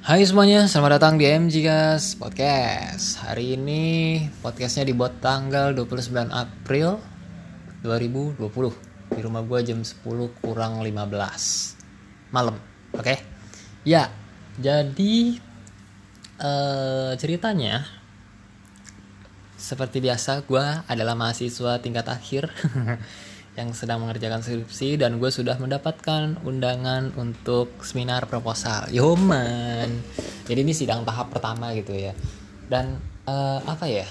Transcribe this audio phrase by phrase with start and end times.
[0.00, 3.84] Hai semuanya, selamat datang di MGCast Podcast Hari ini
[4.40, 6.96] podcastnya dibuat tanggal 29 April
[7.84, 8.40] 2020
[9.12, 10.00] Di rumah gue jam 10
[10.40, 12.56] kurang 15 Malam,
[12.96, 13.04] oke?
[13.04, 13.20] Okay?
[13.84, 14.08] Ya,
[14.56, 15.36] jadi
[16.40, 17.84] uh, ceritanya
[19.60, 22.48] Seperti biasa, gue adalah mahasiswa tingkat akhir
[23.58, 28.86] yang sedang mengerjakan skripsi dan gue sudah mendapatkan undangan untuk seminar proposal.
[28.94, 29.90] Yoman.
[30.46, 32.14] Jadi ini sidang tahap pertama gitu ya.
[32.70, 34.06] Dan uh, apa ya?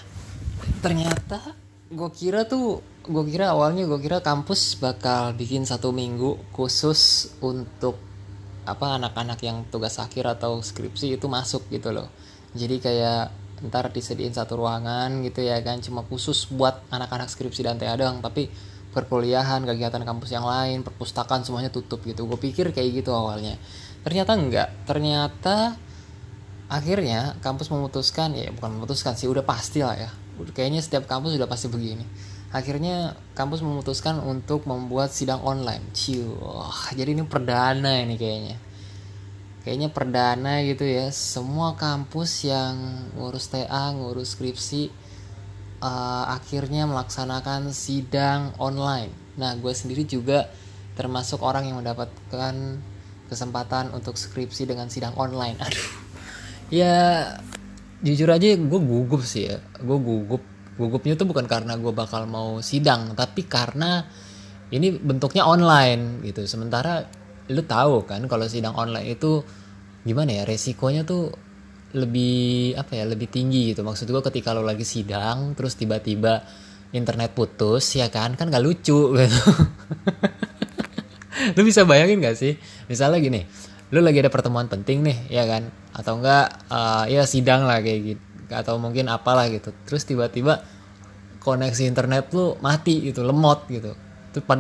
[0.84, 1.56] Ternyata
[1.90, 7.98] gue kira tuh gue kira awalnya gue kira kampus bakal bikin satu minggu khusus untuk
[8.68, 12.12] apa anak-anak yang tugas akhir atau skripsi itu masuk gitu loh.
[12.54, 17.76] Jadi kayak ntar disediain satu ruangan gitu ya kan cuma khusus buat anak-anak skripsi dan
[17.76, 18.48] TA doang tapi
[19.00, 22.28] perkuliahan, kegiatan kampus yang lain, perpustakaan semuanya tutup gitu.
[22.28, 23.56] Gue pikir kayak gitu awalnya.
[24.04, 24.70] Ternyata enggak.
[24.84, 25.80] Ternyata
[26.70, 30.10] akhirnya kampus memutuskan ya bukan memutuskan sih udah pasti lah ya.
[30.52, 32.04] Kayaknya setiap kampus sudah pasti begini.
[32.50, 35.86] Akhirnya kampus memutuskan untuk membuat sidang online.
[35.94, 36.34] Ciu,
[36.98, 38.58] jadi ini perdana ini kayaknya.
[39.62, 41.14] Kayaknya perdana gitu ya.
[41.14, 45.09] Semua kampus yang ngurus TA, ngurus skripsi
[45.80, 49.12] uh, akhirnya melaksanakan sidang online.
[49.40, 50.48] Nah, gue sendiri juga
[51.00, 52.56] termasuk orang yang mendapatkan
[53.32, 55.56] kesempatan untuk skripsi dengan sidang online.
[55.66, 55.90] Aduh,
[56.72, 56.96] ya
[58.04, 59.58] jujur aja gue gugup sih ya.
[59.80, 60.44] Gue gugup.
[60.80, 64.08] Gugupnya tuh bukan karena gue bakal mau sidang, tapi karena
[64.72, 66.48] ini bentuknya online gitu.
[66.48, 67.04] Sementara
[67.52, 69.44] lu tahu kan kalau sidang online itu
[70.08, 71.36] gimana ya resikonya tuh
[71.96, 73.82] lebih apa ya lebih tinggi gitu.
[73.82, 76.46] Maksud gue ketika lo lagi sidang terus tiba-tiba
[76.94, 78.38] internet putus ya kan?
[78.38, 79.42] Kan gak lucu gitu.
[81.58, 82.58] Lu bisa bayangin gak sih?
[82.90, 83.42] Misalnya gini
[83.90, 85.66] lu lagi ada pertemuan penting nih ya kan?
[85.98, 88.24] Atau enggak uh, ya sidang lah kayak gitu
[88.54, 89.74] atau mungkin apalah gitu.
[89.86, 90.62] Terus tiba-tiba
[91.42, 93.98] koneksi internet lu mati gitu lemot gitu.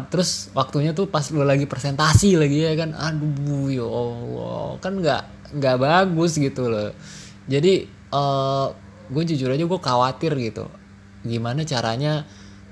[0.10, 2.98] Terus waktunya tuh pas lu lagi presentasi lagi ya kan?
[2.98, 5.24] Aduh ya Allah kan nggak
[5.58, 6.94] nggak bagus gitu loh
[7.50, 8.68] jadi uh, eh,
[9.10, 10.70] gue jujur aja gue khawatir gitu.
[11.26, 12.24] Gimana caranya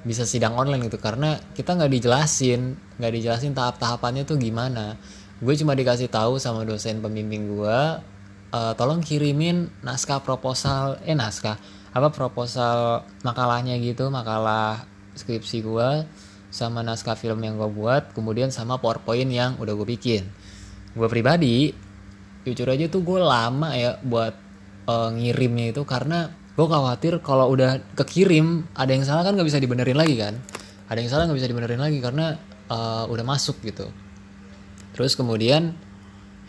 [0.06, 1.02] bisa sidang online gitu?
[1.02, 4.96] Karena kita nggak dijelasin nggak dijelasin tahap-tahapannya tuh gimana.
[5.42, 7.80] Gue cuma dikasih tahu sama dosen pembimbing gue
[8.54, 11.58] uh, tolong kirimin naskah proposal eh naskah
[11.94, 14.86] apa proposal makalahnya gitu makalah
[15.18, 15.90] skripsi gue
[16.54, 20.24] sama naskah film yang gue buat kemudian sama powerpoint yang udah gue bikin.
[20.94, 21.74] Gue pribadi
[22.48, 24.47] jujur aja tuh gue lama ya buat
[24.88, 29.62] uh, ngirimnya itu karena gue khawatir kalau udah kekirim ada yang salah kan nggak bisa
[29.62, 30.40] dibenerin lagi kan?
[30.88, 32.40] Ada yang salah nggak bisa dibenerin lagi karena
[32.72, 33.92] uh, udah masuk gitu.
[34.98, 35.78] Terus kemudian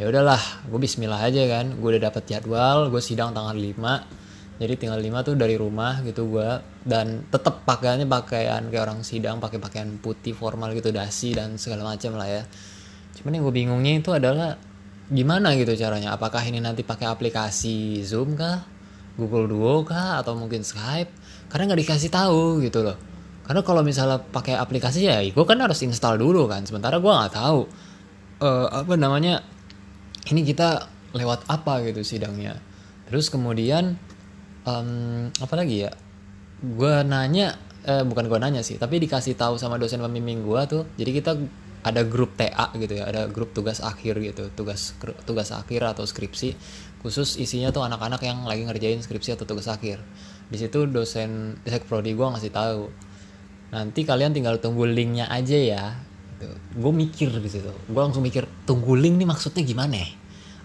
[0.01, 1.77] ya udahlah gue Bismillah aja kan.
[1.77, 4.19] Gue udah dapet jadwal gue sidang tanggal 5
[4.59, 6.51] jadi tinggal 5 tuh dari rumah gitu gue
[6.83, 11.95] dan tetap pakaiannya pakaian kayak orang sidang pakai pakaian putih formal gitu dasi dan segala
[11.95, 12.43] macam lah ya.
[13.15, 14.59] Cuman yang gue bingungnya itu adalah
[15.09, 16.15] gimana gitu caranya?
[16.15, 18.65] Apakah ini nanti pakai aplikasi Zoom kah?
[19.19, 20.21] Google Duo kah?
[20.21, 21.11] Atau mungkin Skype?
[21.49, 22.97] Karena nggak dikasih tahu gitu loh.
[23.49, 26.69] Karena kalau misalnya pakai aplikasi ya gue kan harus install dulu kan.
[26.69, 27.61] Sementara gue nggak tahu
[28.45, 29.41] uh, apa namanya
[30.29, 30.85] ini kita
[31.17, 32.61] lewat apa gitu sidangnya.
[33.09, 33.97] Terus kemudian
[34.69, 35.93] um, apa lagi ya?
[36.61, 37.57] Gue nanya
[37.89, 40.83] eh, bukan gue nanya sih tapi dikasih tahu sama dosen pembimbing gue tuh.
[41.01, 41.33] Jadi kita
[41.83, 46.59] ada grup TA gitu ya ada grup tugas akhir gitu tugas tugas akhir atau skripsi.
[46.99, 50.03] Khusus isinya tuh anak-anak yang lagi ngerjain skripsi atau tugas akhir.
[50.51, 52.91] Di situ dosen desek prodi gue ngasih tahu
[53.69, 55.85] nanti kalian tinggal tunggu linknya aja ya.
[56.39, 56.55] Gitu.
[56.55, 57.71] gue mikir di situ.
[57.91, 60.11] Gue langsung mikir tunggu link nih maksudnya gimana ya?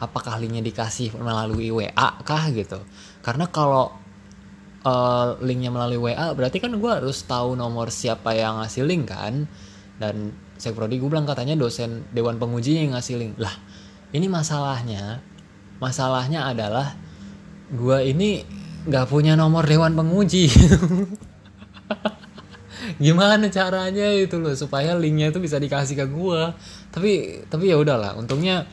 [0.02, 2.50] Apakah linknya dikasih melalui WA kah?
[2.54, 2.78] Gitu.
[3.26, 3.90] Karena kalau
[4.86, 9.50] uh, linknya melalui WA berarti kan gue harus tahu nomor siapa yang ngasih link kan?
[9.98, 10.34] Dan
[10.72, 13.36] prodi gue bilang katanya dosen dewan penguji yang ngasih link.
[13.36, 13.52] Lah
[14.16, 15.20] ini masalahnya
[15.84, 16.96] masalahnya adalah
[17.68, 18.48] gue ini
[18.88, 20.48] nggak punya nomor dewan penguji.
[23.04, 26.42] Gimana caranya itu loh supaya linknya itu bisa dikasih ke gue
[26.94, 28.70] tapi tapi ya udahlah untungnya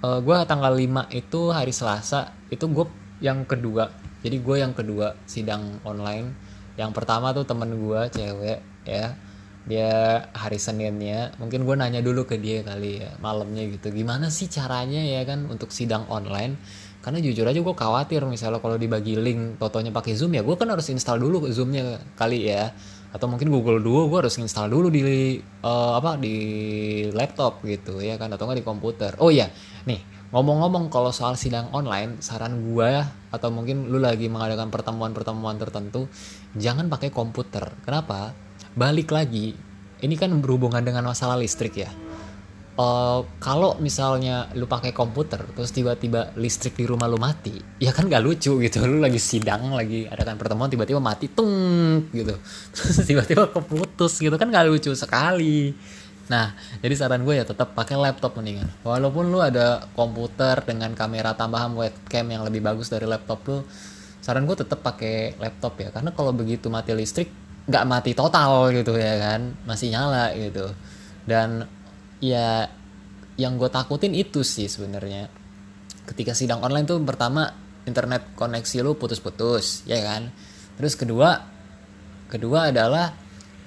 [0.00, 2.86] uh, eh, gue tanggal 5 itu hari Selasa itu gue
[3.20, 3.90] yang kedua.
[4.22, 6.32] Jadi gue yang kedua sidang online.
[6.76, 9.25] Yang pertama tuh temen gue cewek ya
[9.66, 11.34] dia hari Seninnya.
[11.42, 13.90] Mungkin gue nanya dulu ke dia kali ya malamnya gitu.
[13.90, 16.56] Gimana sih caranya ya kan untuk sidang online?
[17.02, 20.66] Karena jujur aja gue khawatir misalnya kalau dibagi link totonya pakai zoom ya gue kan
[20.70, 22.70] harus install dulu zoomnya kali ya.
[23.10, 25.02] Atau mungkin Google Duo gue harus install dulu di
[25.62, 26.36] uh, apa di
[27.10, 29.12] laptop gitu ya kan atau nggak di komputer.
[29.18, 29.50] Oh iya
[29.86, 30.02] nih
[30.34, 32.90] ngomong-ngomong kalau soal sidang online saran gue
[33.30, 36.10] atau mungkin lu lagi mengadakan pertemuan-pertemuan tertentu
[36.58, 37.70] jangan pakai komputer.
[37.86, 38.34] Kenapa
[38.76, 39.56] balik lagi
[40.04, 41.88] ini kan berhubungan dengan masalah listrik ya.
[42.76, 48.04] Uh, kalau misalnya lu pakai komputer terus tiba-tiba listrik di rumah lu mati ya kan
[48.04, 48.84] gak lucu gitu.
[48.84, 52.36] Lu lagi sidang lagi adakan pertemuan tiba-tiba mati tung gitu.
[52.76, 55.72] Terus tiba-tiba keputus gitu kan gak lucu sekali.
[56.28, 56.52] Nah
[56.84, 58.68] jadi saran gue ya tetap pakai laptop mendingan.
[58.84, 63.64] Walaupun lu ada komputer dengan kamera tambahan webcam yang lebih bagus dari laptop lu
[64.20, 65.88] saran gue tetap pakai laptop ya.
[65.88, 70.70] Karena kalau begitu mati listrik nggak mati total gitu ya kan masih nyala gitu.
[71.26, 71.66] Dan
[72.22, 72.70] ya
[73.36, 75.28] yang gue takutin itu sih sebenarnya.
[76.06, 77.50] Ketika sidang online tuh pertama
[77.84, 80.30] internet koneksi lu putus-putus ya kan?
[80.78, 81.42] Terus kedua
[82.30, 83.10] kedua adalah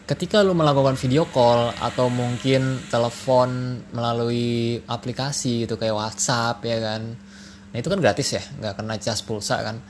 [0.08, 7.02] ketika lu melakukan video call atau mungkin telepon melalui aplikasi itu kayak WhatsApp ya kan?
[7.70, 9.84] Nah itu kan gratis ya nggak kena cas pulsa kan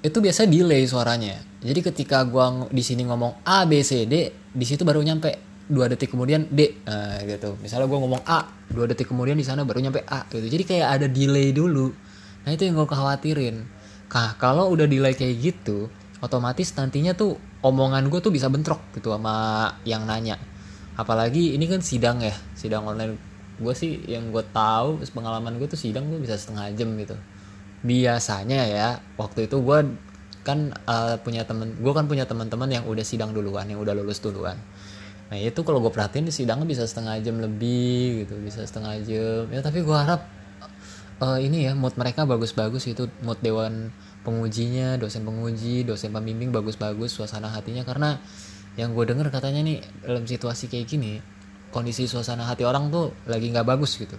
[0.00, 1.36] itu biasa delay suaranya.
[1.60, 5.36] Jadi ketika gua di sini ngomong A B C D di situ baru nyampe
[5.70, 7.54] dua detik kemudian D nah, gitu.
[7.62, 10.42] Misalnya gue ngomong A dua detik kemudian di sana baru nyampe A gitu.
[10.42, 11.94] Jadi kayak ada delay dulu.
[12.42, 13.56] Nah itu yang gue khawatirin.
[14.10, 15.86] Nah kalau udah delay kayak gitu
[16.18, 20.40] otomatis nantinya tuh omongan gue tuh bisa bentrok gitu sama yang nanya.
[20.98, 23.14] Apalagi ini kan sidang ya sidang online.
[23.60, 27.12] Gue sih yang gue tahu pengalaman gue tuh sidang gue bisa setengah jam gitu
[27.80, 29.78] biasanya ya waktu itu gue
[30.44, 34.20] kan uh, punya temen gue kan punya teman-teman yang udah sidang duluan yang udah lulus
[34.20, 34.56] duluan.
[35.30, 39.48] Nah itu kalau gue perhatiin di sidangnya bisa setengah jam lebih gitu bisa setengah jam.
[39.52, 40.28] Ya tapi gue harap
[41.20, 47.16] uh, ini ya mood mereka bagus-bagus itu mood dewan pengujinya dosen penguji dosen pembimbing bagus-bagus
[47.16, 47.84] suasana hatinya.
[47.84, 48.20] Karena
[48.76, 51.20] yang gue denger katanya nih dalam situasi kayak gini
[51.70, 54.18] kondisi suasana hati orang tuh lagi nggak bagus gitu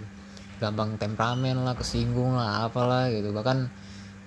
[0.62, 3.34] gampang temperamen lah kesinggung lah apalah gitu.
[3.34, 3.58] Bahkan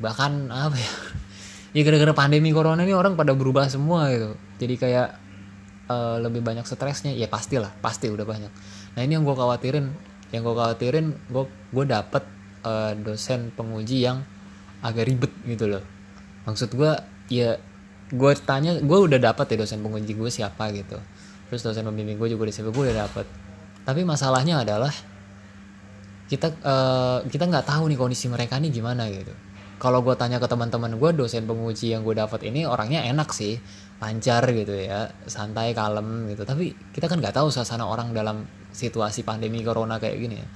[0.03, 0.91] bahkan apa ya
[1.79, 4.35] ya gara-gara pandemi corona ini orang pada berubah semua gitu.
[4.59, 5.07] Jadi kayak
[5.87, 7.15] uh, lebih banyak stresnya.
[7.15, 8.51] Ya pastilah pasti udah banyak.
[8.99, 9.87] Nah ini yang gue khawatirin
[10.35, 12.23] yang gue khawatirin gue gue dapet
[12.67, 14.27] uh, dosen penguji yang
[14.83, 15.83] agak ribet gitu loh.
[16.43, 16.91] Maksud gue
[17.31, 17.55] ya
[18.11, 20.99] gue tanya gue udah dapet ya dosen penguji gue siapa gitu.
[21.47, 23.25] Terus dosen pembimbing gue juga di gue udah dapet.
[23.85, 24.89] Tapi masalahnya adalah
[26.25, 29.33] kita uh, kita nggak tahu nih kondisi mereka nih gimana gitu.
[29.75, 33.59] Kalau gue tanya ke teman-teman gue dosen penguji yang gue dapat ini orangnya enak sih.
[33.95, 36.43] Lancar gitu ya santai kalem gitu.
[36.43, 38.43] Tapi kita kan nggak tahu suasana orang dalam
[38.73, 40.47] situasi pandemi corona kayak gini ya.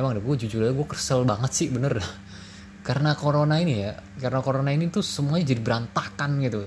[0.00, 2.00] Emang deh gue jujur aja gue kesel banget sih bener.
[2.86, 6.64] Karena corona ini ya karena corona ini tuh semuanya jadi berantakan gitu.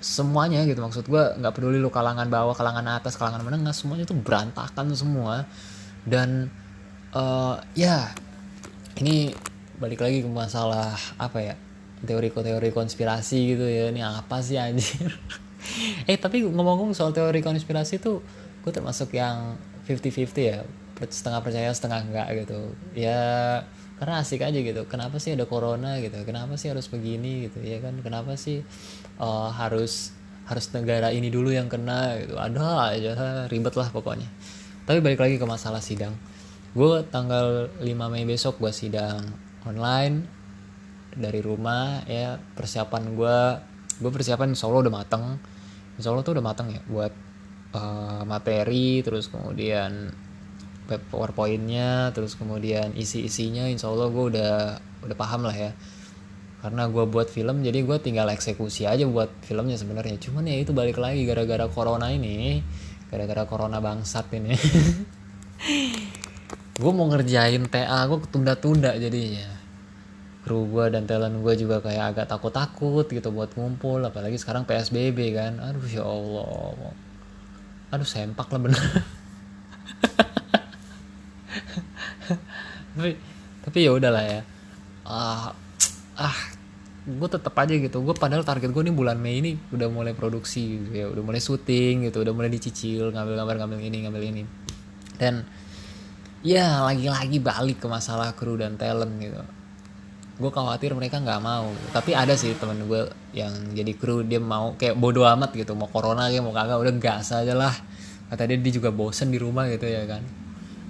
[0.00, 4.16] Semuanya gitu maksud gue nggak peduli lu kalangan bawah kalangan atas kalangan menengah semuanya tuh
[4.16, 5.44] berantakan semua.
[6.08, 6.48] Dan
[7.16, 8.12] uh, ya
[9.00, 9.32] ini
[9.80, 11.54] balik lagi ke masalah apa ya?
[12.04, 13.88] Teori-teori konspirasi gitu ya.
[13.88, 15.16] Ini apa sih anjir?
[16.06, 18.22] Eh tapi ngomong-ngomong soal teori konspirasi tuh
[18.62, 19.58] gue termasuk yang
[19.90, 20.62] 50-50 ya.
[21.10, 22.70] Setengah percaya setengah enggak gitu.
[22.94, 23.18] Ya
[23.98, 24.86] karena asik aja gitu.
[24.86, 26.22] Kenapa sih ada corona gitu?
[26.22, 27.98] Kenapa sih harus begini gitu ya kan?
[27.98, 28.62] Kenapa sih
[29.18, 30.14] uh, harus
[30.46, 32.38] harus negara ini dulu yang kena gitu?
[32.38, 33.12] Ada aja
[33.50, 34.30] ribet lah pokoknya.
[34.86, 36.14] Tapi balik lagi ke masalah sidang
[36.76, 39.24] gue tanggal 5 Mei besok gue sidang
[39.64, 40.28] online
[41.16, 43.38] dari rumah ya persiapan gue
[43.96, 45.24] gue persiapan insya Allah udah mateng.
[45.96, 47.12] Insya Allah tuh udah mateng ya buat
[47.72, 50.12] uh, materi terus kemudian
[50.86, 54.54] powerpointnya terus kemudian isi isinya insya Allah gue udah
[55.08, 55.72] udah paham lah ya.
[56.60, 60.20] Karena gue buat film jadi gue tinggal eksekusi aja buat filmnya sebenarnya.
[60.20, 62.60] Cuman ya itu balik lagi gara-gara corona ini
[63.08, 64.52] gara-gara corona bangsat ini
[66.76, 69.48] gue mau ngerjain TA gue tunda-tunda jadinya.
[70.44, 75.34] Kru gue dan talent gue juga kayak agak takut-takut gitu buat ngumpul apalagi sekarang PSBB
[75.34, 75.58] kan.
[75.58, 76.92] Aduh ya Allah
[77.86, 78.82] aduh sempak lah bener.
[82.96, 83.12] Tapi
[83.64, 84.40] tapi ya udahlah ya.
[85.02, 85.50] Ah
[86.14, 86.38] ah
[87.08, 88.04] gue tetap aja gitu.
[88.04, 91.06] Gue padahal target gue nih bulan Mei ini udah mulai produksi gitu ya.
[91.08, 94.42] Udah mulai syuting gitu udah mulai dicicil ngambil gambar ngambil ini ngambil ini.
[95.16, 95.42] Dan
[96.46, 99.42] ya lagi-lagi balik ke masalah kru dan talent gitu.
[100.38, 101.74] Gue khawatir mereka nggak mau.
[101.90, 105.74] Tapi ada sih temen gue yang jadi kru dia mau kayak bodo amat gitu.
[105.74, 107.74] Mau corona kayak mau kagak udah gas aja lah.
[108.30, 110.22] Kata dia dia juga bosen di rumah gitu ya kan.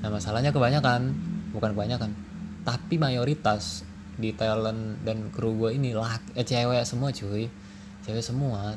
[0.05, 1.17] Nah masalahnya kebanyakan
[1.57, 2.11] bukan kebanyakan
[2.67, 3.87] tapi mayoritas
[4.19, 7.49] di talent dan kru gue ini lah eh, cewek semua cuy.
[8.05, 8.77] Cewek semua.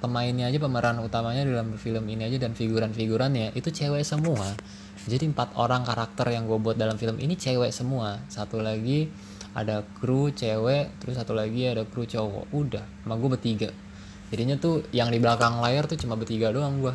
[0.00, 4.52] Pemainnya aja pemeran utamanya dalam film ini aja dan figuran-figurannya itu cewek semua
[5.04, 8.22] jadi empat orang karakter yang gue buat dalam film ini cewek semua.
[8.30, 9.10] Satu lagi
[9.54, 12.50] ada kru cewek terus satu lagi ada kru cowok.
[12.54, 13.70] Udah sama gue bertiga.
[14.32, 16.94] Jadinya tuh yang di belakang layar tuh cuma bertiga doang gue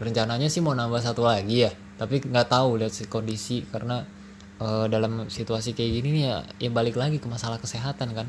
[0.00, 1.70] rencananya sih mau nambah satu lagi ya
[2.00, 4.00] tapi nggak tahu lihat kondisi karena
[4.56, 8.28] uh, dalam situasi kayak gini nih ya ya balik lagi ke masalah kesehatan kan.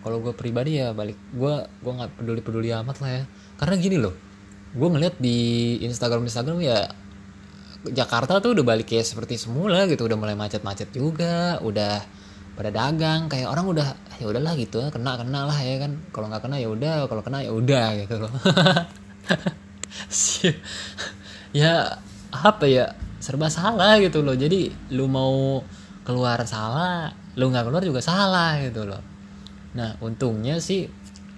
[0.00, 3.24] Kalau gue pribadi ya balik gue gue nggak peduli peduli amat lah ya.
[3.58, 4.14] Karena gini loh
[4.70, 5.38] gue ngeliat di
[5.82, 6.86] Instagram Instagram ya
[7.80, 12.04] Jakarta tuh udah balik kayak seperti semula gitu udah mulai macet-macet juga udah
[12.52, 13.88] pada dagang kayak orang udah
[14.20, 17.40] ya udahlah gitu kena kena lah ya kan kalau nggak kena ya udah kalau kena
[17.40, 18.14] ya udah gitu.
[18.28, 18.32] Loh
[21.50, 21.98] ya
[22.30, 24.36] apa ya serba salah gitu loh.
[24.36, 25.64] Jadi lu mau
[26.04, 29.00] keluar salah lu nggak keluar juga salah gitu loh.
[29.72, 30.90] Nah untungnya sih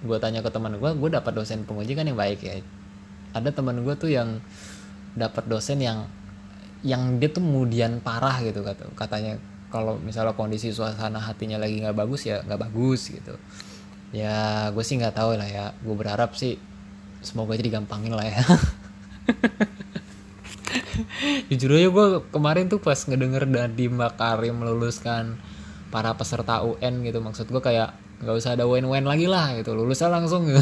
[0.03, 2.59] gue tanya ke teman gue gue dapat dosen penguji kan yang baik ya.
[3.31, 4.43] Ada teman gue tuh yang
[5.15, 6.09] dapat dosen yang
[6.83, 9.39] yang dia tuh kemudian parah gitu kata katanya.
[9.73, 13.33] Kalau misalnya kondisi suasana hatinya lagi nggak bagus ya nggak bagus gitu.
[14.13, 15.65] Ya gue sih nggak tahu lah ya.
[15.81, 16.61] Gue berharap sih
[17.25, 18.43] semoga aja digampangin lah ya.
[21.49, 25.41] Jujur aja gue kemarin tuh pas ngedenger Dadi Makarim meluluskan
[25.89, 27.17] para peserta UN gitu.
[27.23, 29.73] Maksud gue kayak nggak usah ada wen-wen lagi lah gitu.
[29.73, 30.61] Lulusnya langsung gitu.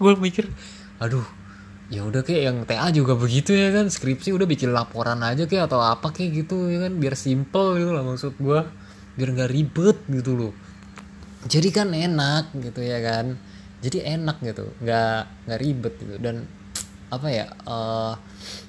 [0.00, 0.48] Gue mikir
[0.96, 1.26] aduh
[1.86, 5.70] ya udah kayak yang TA juga begitu ya kan skripsi udah bikin laporan aja kayak
[5.70, 8.60] atau apa kayak gitu ya kan biar simple gitu lah maksud gue
[9.16, 10.52] biar nggak ribet gitu loh.
[11.46, 13.38] Jadi kan enak gitu ya kan
[13.78, 16.14] jadi enak gitu nggak nggak ribet gitu.
[16.18, 16.46] Dan
[17.06, 18.18] apa ya uh,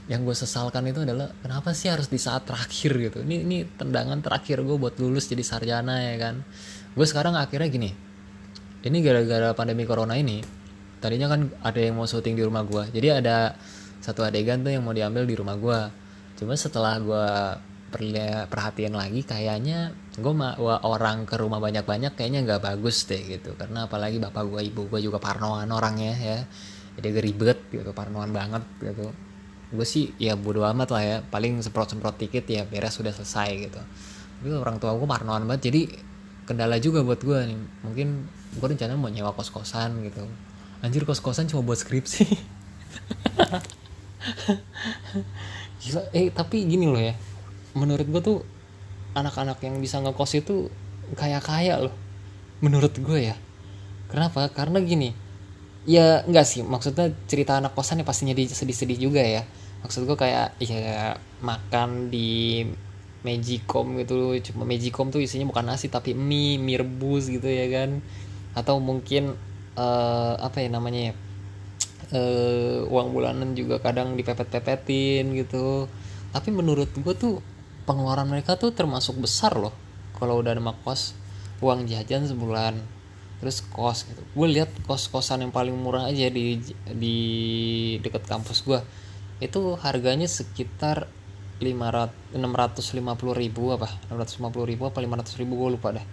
[0.06, 3.26] yang gue sesalkan itu adalah kenapa sih harus di saat terakhir gitu?
[3.26, 6.46] Ini ini tendangan terakhir gue buat lulus jadi sarjana ya kan.
[6.94, 7.92] Gue sekarang akhirnya gini
[8.86, 10.40] ini gara-gara pandemi corona ini
[10.98, 13.58] tadinya kan ada yang mau syuting di rumah gue jadi ada
[14.02, 15.80] satu adegan tuh yang mau diambil di rumah gue
[16.38, 17.28] cuma setelah gue
[18.52, 23.56] perhatian lagi kayaknya gue wah orang ke rumah banyak-banyak kayaknya nggak bagus deh gitu.
[23.56, 26.40] Karena apalagi bapak gue ibu gue juga parnoan orangnya ya.
[27.00, 29.14] Jadi agak ribet gitu parnoan banget gitu.
[29.72, 31.18] Gue sih ya bodo amat lah ya.
[31.24, 33.82] Paling semprot-semprot tiket ya beres sudah selesai gitu.
[34.42, 35.72] Tapi orang tua gue parnoan banget.
[35.72, 35.82] Jadi
[36.44, 37.60] kendala juga buat gue nih.
[37.88, 38.08] Mungkin
[38.58, 40.26] gue rencana mau nyewa kos kosan gitu
[40.82, 42.26] anjir kos kosan cuma buat skripsi.
[45.82, 47.14] Gila eh tapi gini loh ya.
[47.78, 48.38] Menurut gue tuh
[49.14, 50.70] anak-anak yang bisa ngekos itu
[51.18, 51.96] kaya kaya loh.
[52.62, 53.36] Menurut gue ya.
[54.10, 54.50] Kenapa?
[54.54, 55.14] Karena gini.
[55.88, 56.62] Ya enggak sih.
[56.66, 59.46] Maksudnya cerita anak kosan ya pastinya sedih-sedih juga ya.
[59.86, 62.66] Maksud gue kayak ya makan di
[63.26, 68.02] Magicom gitu cuma Magicom tuh isinya bukan nasi tapi mie mie rebus gitu ya kan.
[68.58, 69.38] Atau mungkin
[69.78, 71.14] uh, apa ya namanya ya
[72.18, 75.88] uh, uang bulanan juga kadang dipepet-pepetin gitu.
[76.34, 77.40] Tapi menurut gue tuh
[77.88, 79.72] pengeluaran mereka tuh termasuk besar loh
[80.20, 81.16] kalau udah ada kos
[81.64, 82.76] uang jajan sebulan
[83.38, 84.22] terus kos gitu.
[84.34, 86.60] Gue lihat kos kosan yang paling murah aja di
[86.92, 87.18] di
[88.02, 88.82] dekat kampus gue
[89.38, 91.06] itu harganya sekitar
[91.62, 93.90] 500 650 ribu apa?
[94.10, 96.06] 650 ribu apa 500 ribu gue lupa dah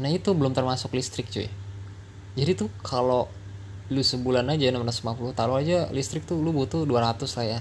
[0.00, 1.46] nah itu belum termasuk listrik cuy
[2.38, 3.26] jadi tuh kalau
[3.90, 7.60] lu sebulan aja 650 taruh aja listrik tuh lu butuh 200 lah ya.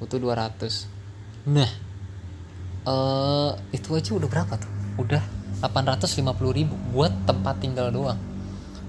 [0.00, 1.00] Butuh 200
[1.40, 1.68] nah
[2.84, 4.72] uh, itu aja udah berapa tuh?
[5.00, 5.24] Udah
[5.60, 6.24] 850
[6.56, 8.20] ribu buat tempat tinggal doang.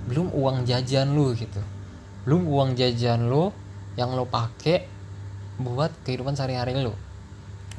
[0.07, 1.59] Belum uang jajan lu gitu.
[2.23, 3.51] Belum uang jajan lu
[3.99, 4.87] yang lo pake
[5.59, 6.95] buat kehidupan sehari-hari lu.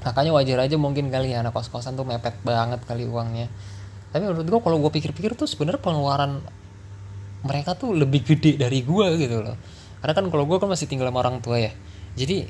[0.05, 3.49] Makanya wajar aja mungkin kali ya anak kos-kosan tuh mepet banget kali uangnya.
[4.12, 6.45] Tapi menurut gue kalau gue pikir-pikir tuh sebenarnya pengeluaran
[7.43, 9.59] mereka tuh lebih gede dari gue gitu loh.
[10.03, 11.73] Karena kan kalau gue kan masih tinggal sama orang tua ya.
[12.15, 12.47] Jadi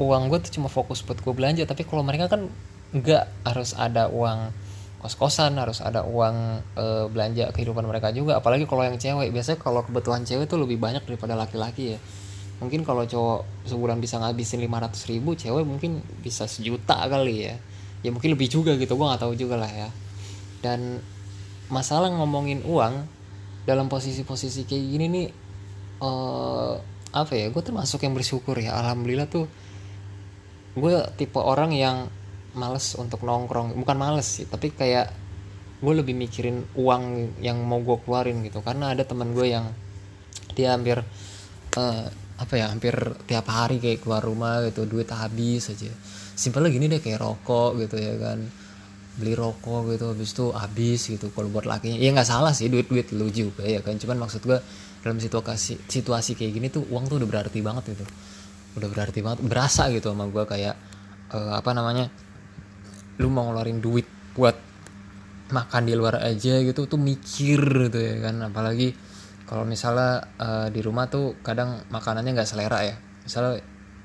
[0.00, 1.66] uang gue tuh cuma fokus buat gue belanja.
[1.66, 2.46] Tapi kalau mereka kan
[2.90, 4.50] nggak harus ada uang
[5.00, 8.38] kos-kosan harus ada uang e, belanja kehidupan mereka juga.
[8.38, 9.34] Apalagi kalau yang cewek.
[9.34, 11.98] Biasanya kalau kebutuhan cewek tuh lebih banyak daripada laki-laki ya.
[12.62, 17.54] Mungkin kalau cowok sebulan bisa ngabisin 500 ribu cewek mungkin bisa sejuta kali ya.
[18.06, 18.94] Ya mungkin lebih juga gitu.
[18.94, 19.88] Gue nggak tahu juga lah ya.
[20.60, 21.00] Dan
[21.72, 23.19] masalah ngomongin uang
[23.70, 25.26] dalam posisi-posisi kayak gini nih
[26.02, 26.74] uh,
[27.10, 28.74] apa ya gue termasuk yang bersyukur ya.
[28.74, 29.46] Alhamdulillah tuh
[30.74, 32.10] gue tipe orang yang
[32.58, 33.78] males untuk nongkrong.
[33.78, 35.14] Bukan males sih tapi kayak
[35.80, 38.58] gue lebih mikirin uang yang mau gue keluarin gitu.
[38.66, 39.70] Karena ada teman gue yang
[40.58, 40.98] dia hampir
[41.78, 42.06] uh,
[42.40, 42.94] apa ya hampir
[43.30, 45.94] tiap hari kayak keluar rumah gitu duit habis aja.
[46.34, 48.59] Simpelnya gini deh kayak rokok gitu ya kan
[49.20, 51.28] beli rokok gitu habis itu habis gitu.
[51.30, 54.00] Kalau buat lakinya ya nggak salah sih duit duit lu juga ya kan.
[54.00, 54.56] Cuman maksud gue
[55.04, 58.04] dalam situasi situasi kayak gini tuh uang tuh udah berarti banget gitu.
[58.80, 60.74] Udah berarti banget berasa gitu sama gue kayak
[61.36, 62.08] uh, apa namanya
[63.20, 64.56] lu mau ngeluarin duit buat
[65.52, 67.60] makan di luar aja gitu tuh mikir
[67.92, 68.40] gitu ya kan.
[68.48, 68.96] Apalagi
[69.44, 72.96] kalau misalnya uh, di rumah tuh kadang makanannya nggak selera ya.
[73.22, 73.60] Misalnya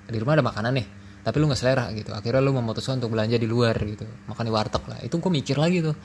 [0.05, 0.88] di rumah ada makanan nih
[1.25, 2.13] tapi lu nggak selera gitu.
[2.13, 4.05] Akhirnya lu memutuskan untuk belanja di luar gitu.
[4.29, 5.01] Makan di warteg lah.
[5.01, 5.98] Itu gue mikir lagi tuh.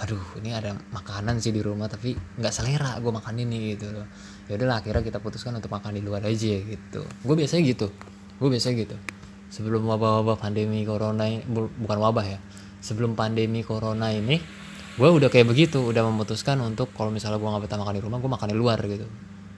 [0.00, 3.92] Aduh ini ada makanan sih di rumah tapi nggak selera gue makan ini gitu.
[3.92, 4.08] Loh
[4.48, 7.04] ya udahlah akhirnya kita putuskan untuk makan di luar aja gitu.
[7.04, 7.92] Gue biasanya gitu.
[8.40, 8.96] Gue biasanya gitu.
[9.52, 12.40] Sebelum wabah-wabah pandemi corona ini bukan wabah ya.
[12.80, 14.40] Sebelum pandemi corona ini
[14.96, 15.84] gue udah kayak begitu.
[15.84, 18.80] Udah memutuskan untuk kalau misalnya gue nggak betah makan di rumah gue makan di luar
[18.88, 19.04] gitu.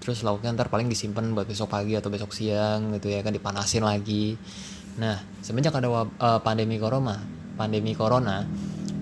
[0.02, 3.86] Terus lauknya ntar paling disimpan buat besok pagi atau besok siang gitu ya kan dipanasin
[3.86, 4.34] lagi
[5.00, 6.06] Nah, semenjak ada uh,
[6.40, 7.18] pandemi corona,
[7.58, 8.46] pandemi corona,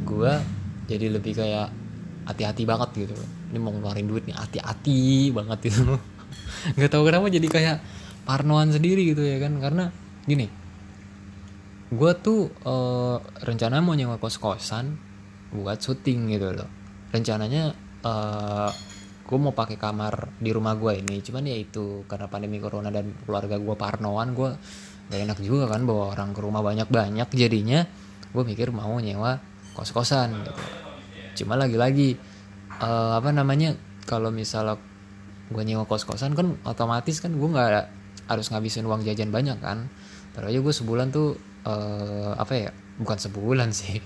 [0.05, 0.33] gue
[0.89, 1.69] jadi lebih kayak
[2.29, 3.17] hati-hati banget gitu.
[3.53, 6.01] Ini mau ngeluarin duit nih hati-hati banget gitu.
[6.79, 7.77] Gak tau kenapa jadi kayak
[8.23, 9.85] parnoan sendiri gitu ya kan karena
[10.27, 10.47] gini
[11.93, 14.97] gue tuh uh, rencana mau nyewa kos-kosan
[15.53, 16.71] buat syuting gitu loh
[17.13, 18.71] rencananya uh,
[19.29, 23.13] gue mau pakai kamar di rumah gue ini cuman ya itu karena pandemi corona dan
[23.27, 24.51] keluarga gue parnoan gue
[25.11, 27.87] gak enak juga kan bawa orang ke rumah banyak-banyak jadinya.
[28.33, 29.41] Gue mikir mau nyewa
[29.75, 30.53] kos-kosan gitu.
[31.43, 32.17] Cuma lagi-lagi
[32.81, 34.77] uh, apa namanya kalau misalnya
[35.53, 37.87] gue nyewa kos-kosan kan otomatis kan gue nggak
[38.31, 39.89] harus ngabisin uang jajan banyak kan.
[40.33, 41.37] Terus aja gue sebulan tuh
[41.69, 44.01] uh, apa ya bukan sebulan sih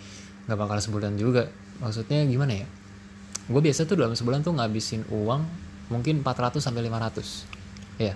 [0.46, 1.50] nggak bakal sebulan juga.
[1.82, 2.66] Maksudnya gimana ya?
[3.46, 8.14] Gue biasa tuh dalam sebulan tuh ngabisin uang mungkin 400 sampai 500 ya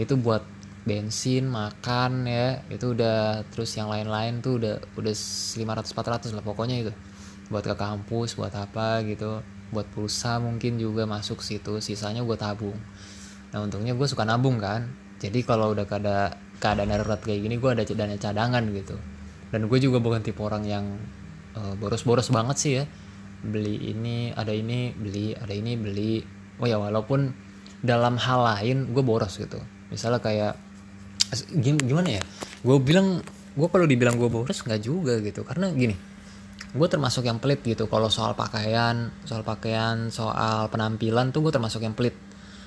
[0.00, 0.42] itu buat
[0.82, 2.62] bensin makan ya.
[2.70, 6.92] Itu udah terus yang lain-lain tuh udah udah 500 400 lah pokoknya itu.
[7.50, 9.42] Buat ke kampus buat apa gitu.
[9.72, 11.78] Buat pulsa mungkin juga masuk situ.
[11.78, 12.76] Sisanya gue tabung.
[13.54, 14.90] Nah untungnya gue suka nabung kan.
[15.22, 18.96] Jadi kalau udah ada keadaan darurat kayak gini gue ada dana cadangan gitu.
[19.52, 20.84] Dan gue juga bukan tipe orang yang
[21.54, 22.84] uh, boros-boros banget sih ya.
[23.42, 26.22] Beli ini ada ini beli ada ini beli.
[26.58, 27.30] Oh ya walaupun
[27.82, 29.58] dalam hal lain gue boros gitu.
[29.92, 30.71] Misalnya kayak
[31.56, 32.22] gimana ya?
[32.60, 35.44] Gue bilang gue kalau dibilang gue boros nggak juga gitu.
[35.44, 35.96] Karena gini
[36.72, 37.88] gue termasuk yang pelit gitu.
[37.88, 42.16] Kalau soal pakaian soal pakaian soal penampilan tuh gue termasuk yang pelit.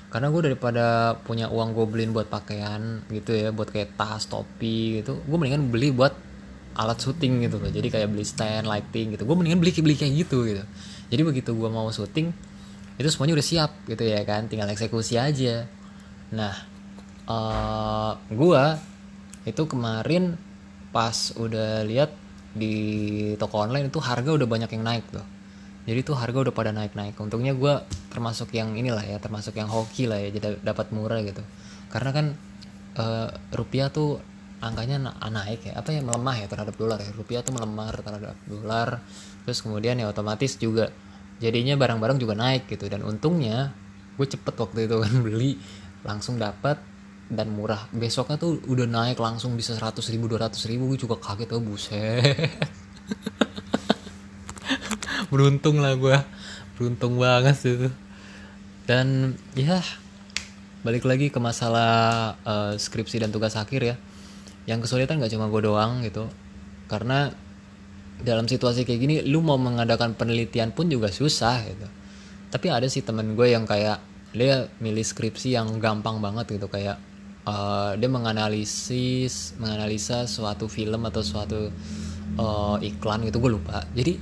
[0.06, 5.02] Karena gue daripada punya uang gue beliin buat pakaian gitu ya buat kayak tas topi
[5.02, 6.14] gitu gue mendingan beli buat
[6.78, 7.70] alat syuting gitu loh.
[7.72, 9.26] Jadi kayak beli stand lighting gitu.
[9.26, 10.62] Gue mendingan beli beli kayak gitu gitu.
[11.10, 12.30] Jadi begitu gue mau syuting
[12.96, 14.46] itu semuanya udah siap gitu ya kan.
[14.46, 15.66] Tinggal eksekusi aja.
[16.30, 16.75] Nah
[17.26, 18.78] uh, gua
[19.46, 20.34] itu kemarin
[20.90, 22.10] pas udah lihat
[22.56, 22.74] di
[23.36, 25.22] toko online itu harga udah banyak yang naik tuh.
[25.86, 27.14] Jadi tuh harga udah pada naik-naik.
[27.20, 27.78] Untungnya gue
[28.10, 31.44] termasuk yang inilah ya termasuk yang hoki lah ya jadi dapat murah gitu.
[31.92, 32.26] Karena kan
[32.98, 34.18] uh, rupiah tuh
[34.58, 37.12] angkanya na naik ya apa ya melemah ya terhadap dolar ya.
[37.14, 38.88] Rupiah tuh melemah terhadap dolar
[39.46, 40.90] terus kemudian ya otomatis juga
[41.38, 42.90] jadinya barang-barang juga naik gitu.
[42.90, 43.70] Dan untungnya
[44.18, 45.60] gue cepet waktu itu kan beli
[46.02, 46.82] langsung dapat
[47.26, 47.90] dan murah.
[47.90, 50.94] Besoknya tuh udah naik langsung bisa 100 ribu 200 ribu.
[50.94, 52.36] Gue juga kaget oh buset.
[55.32, 56.18] Beruntung lah gue
[56.76, 57.88] beruntung banget sih
[58.86, 59.82] dan ya
[60.86, 61.90] balik lagi ke masalah
[62.46, 63.96] uh, skripsi dan tugas akhir ya.
[64.70, 66.30] Yang kesulitan gak cuma gue doang gitu.
[66.86, 67.26] Karena
[68.22, 71.86] dalam situasi kayak gini lu mau mengadakan penelitian pun juga susah gitu.
[72.54, 73.98] Tapi ada sih temen gue yang kayak
[74.30, 76.70] dia milih skripsi yang gampang banget gitu.
[76.70, 77.02] Kayak
[77.46, 81.70] uh, dia menganalisis menganalisa suatu film atau suatu
[82.36, 83.86] uh, iklan gitu gue lupa.
[83.94, 84.18] Jadi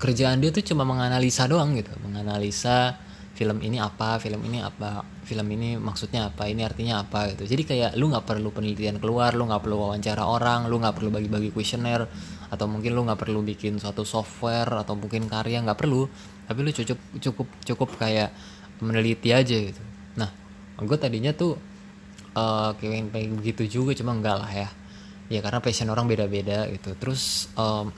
[0.00, 1.92] kerjaan dia tuh cuma menganalisa doang gitu.
[2.02, 2.98] Menganalisa
[3.34, 7.44] film ini apa film ini apa film ini maksudnya apa ini artinya apa gitu.
[7.44, 11.10] Jadi kayak lu nggak perlu penelitian keluar lu nggak perlu wawancara orang lu nggak perlu
[11.12, 12.08] bagi-bagi kuesioner
[12.48, 16.08] atau mungkin lu nggak perlu bikin suatu software atau mungkin karya nggak perlu.
[16.48, 18.30] Tapi lu cukup cukup cukup kayak
[18.78, 19.82] meneliti aja gitu.
[20.18, 20.30] Nah
[20.78, 21.73] gue tadinya tuh
[22.34, 24.68] uh, kayak pengen begitu juga cuma enggak lah ya.
[25.32, 26.92] Ya karena passion orang beda-beda gitu.
[27.00, 27.88] Terus um,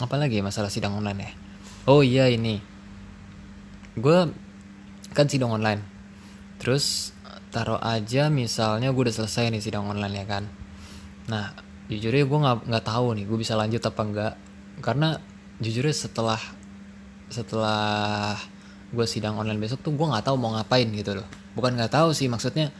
[0.00, 1.32] apa lagi ya masalah sidang online ya?
[1.86, 2.58] Oh iya ini.
[3.94, 4.28] Gue
[5.14, 5.84] kan sidang online.
[6.58, 7.14] Terus
[7.50, 10.44] taruh aja misalnya gue udah selesai nih sidang online ya kan.
[11.30, 11.54] Nah
[11.86, 14.34] jujurnya gue nggak nggak tahu nih gue bisa lanjut apa enggak.
[14.82, 15.08] Karena
[15.60, 16.40] jujurnya setelah
[17.30, 18.34] setelah
[18.90, 21.26] gue sidang online besok tuh gue nggak tahu mau ngapain gitu loh.
[21.54, 22.74] Bukan nggak tahu sih maksudnya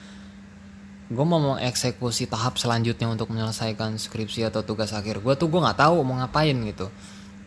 [1.10, 5.82] gue mau mengeksekusi tahap selanjutnya untuk menyelesaikan skripsi atau tugas akhir gue tuh gue nggak
[5.82, 6.86] tahu mau ngapain gitu.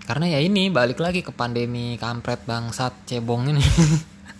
[0.04, 3.64] Karena ya ini balik lagi ke pandemi kampret bangsat cebong ini.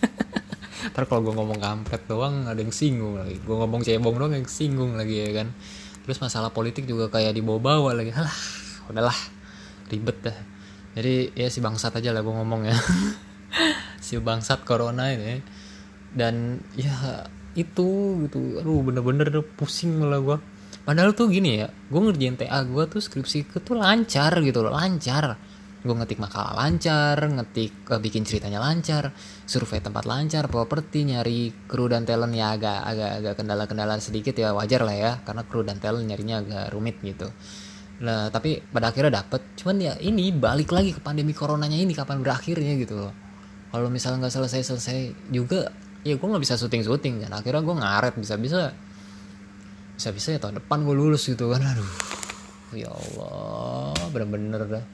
[0.92, 3.40] Ntar kalau gue ngomong kampret doang ada yang singgung lagi.
[3.40, 5.56] Gue ngomong cebong doang yang singgung lagi ya kan.
[6.04, 8.12] Terus masalah politik juga kayak dibawa-bawa lagi.
[8.12, 8.36] Halah
[8.92, 9.16] udahlah
[9.88, 10.36] ribet dah.
[11.00, 12.76] Jadi ya si bangsat aja lah gue ngomong ya.
[14.04, 15.40] Si bangsat corona ini.
[16.12, 17.88] Dan ya itu
[18.26, 18.60] gitu.
[18.60, 20.38] Aduh bener-bener pusing malah gue
[20.84, 24.74] Padahal tuh gini ya Gue ngerjain TA gue tuh skripsi gue tuh lancar gitu loh
[24.74, 25.38] Lancar.
[25.84, 29.12] Gue ngetik makalah lancar ngetik uh, bikin ceritanya lancar
[29.44, 34.56] survei tempat lancar properti nyari kru dan talent ya agak agak agak kendala-kendala sedikit ya
[34.56, 37.28] wajar lah ya karena kru dan talent nyarinya agak rumit gitu.
[38.00, 39.44] Lah tapi pada akhirnya dapet.
[39.60, 43.12] Cuman ya ini balik lagi ke pandemi coronanya ini kapan berakhirnya gitu loh.
[43.68, 45.68] Kalau misalnya nggak selesai selesai juga
[46.04, 48.76] ya gue nggak bisa syuting syuting dan akhirnya gue ngaret bisa bisa
[49.96, 51.64] bisa bisa ya tahun depan gue lulus gitu kan.
[51.64, 51.90] Aduh
[52.76, 54.84] ya Allah bener-bener dah.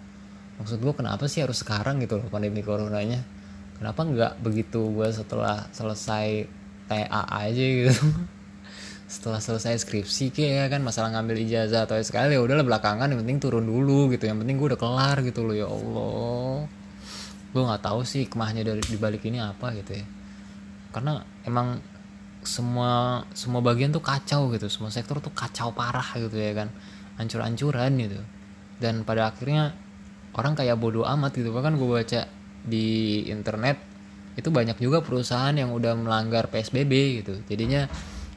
[0.62, 3.26] Maksud gue kenapa sih harus sekarang gitu loh pandemi coronanya?
[3.80, 6.46] Kenapa nggak begitu gue setelah selesai
[6.86, 7.90] TA aja gitu?
[9.10, 13.26] Setelah selesai skripsi kayak ya kan masalah ngambil ijazah atau sekali ya udahlah belakangan yang
[13.26, 14.30] penting turun dulu gitu.
[14.30, 16.70] Yang penting gue udah kelar gitu loh ya Allah.
[17.50, 20.19] Gue nggak tahu sih kemahnya dari dibalik ini apa gitu ya
[20.90, 21.80] karena emang
[22.40, 24.66] semua semua bagian tuh kacau gitu.
[24.66, 26.68] Semua sektor tuh kacau parah gitu ya kan.
[27.20, 28.20] Hancur-hancuran gitu.
[28.80, 29.76] Dan pada akhirnya
[30.34, 31.52] orang kayak bodoh amat gitu.
[31.52, 32.20] Bahkan gue baca
[32.64, 33.76] di internet
[34.38, 37.34] itu banyak juga perusahaan yang udah melanggar PSBB gitu.
[37.44, 37.84] Jadinya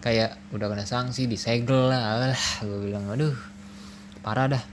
[0.04, 3.36] kayak udah kena sanksi disegel lah alah gue bilang aduh
[4.20, 4.64] parah dah.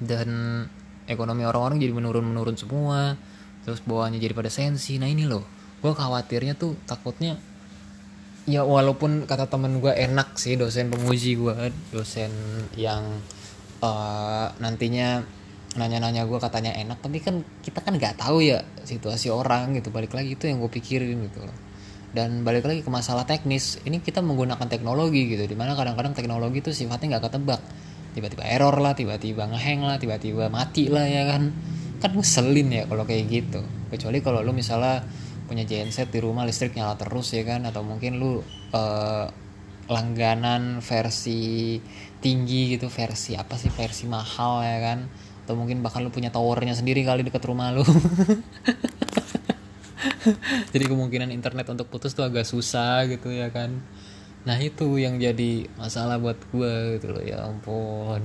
[0.00, 0.64] Dan
[1.10, 3.18] ekonomi orang-orang jadi menurun-menurun semua.
[3.66, 4.96] Terus bawahnya jadi pada sensi.
[4.96, 7.40] Nah ini loh gue khawatirnya tuh takutnya
[8.48, 12.32] ya walaupun kata temen gue enak sih dosen penguji gue dosen
[12.76, 13.20] yang
[13.80, 15.24] uh, nantinya
[15.78, 20.10] nanya-nanya gue katanya enak tapi kan kita kan nggak tahu ya situasi orang gitu balik
[20.10, 21.56] lagi itu yang gue pikirin gitu loh.
[22.10, 26.58] Dan balik lagi ke masalah teknis ini kita menggunakan teknologi gitu di mana kadang-kadang teknologi
[26.58, 27.62] itu sifatnya nggak ketebak.
[28.18, 31.54] Tiba-tiba error lah tiba-tiba ngeheng lah tiba-tiba mati lah ya kan.
[32.02, 33.62] Kan ngeselin ya kalau kayak gitu.
[33.94, 35.06] Kecuali kalau lu misalnya
[35.50, 37.66] punya genset di rumah listrik nyala terus ya kan?
[37.66, 38.38] Atau mungkin lu
[38.70, 39.26] uh,
[39.90, 41.82] langganan versi
[42.22, 44.98] tinggi gitu versi apa sih versi mahal ya kan?
[45.42, 47.82] Atau mungkin bahkan lu punya towernya sendiri kali dekat rumah lu.
[50.72, 53.82] Jadi kemungkinan internet untuk putus tuh agak susah gitu ya kan?
[54.46, 58.24] Nah itu yang jadi masalah buat gue gitu loh ya ampun.